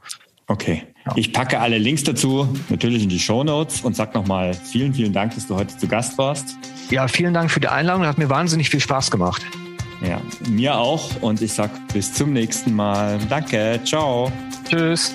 [0.47, 0.84] Okay.
[1.16, 5.14] Ich packe alle Links dazu natürlich in die Show Notes und sag nochmal vielen, vielen
[5.14, 6.58] Dank, dass du heute zu Gast warst.
[6.89, 8.06] Ja, vielen Dank für die Einladung.
[8.06, 9.41] Hat mir wahnsinnig viel Spaß gemacht.
[10.01, 11.21] Ja, mir auch.
[11.21, 13.19] Und ich sag bis zum nächsten Mal.
[13.29, 13.79] Danke.
[13.83, 14.31] Ciao.
[14.67, 15.13] Tschüss.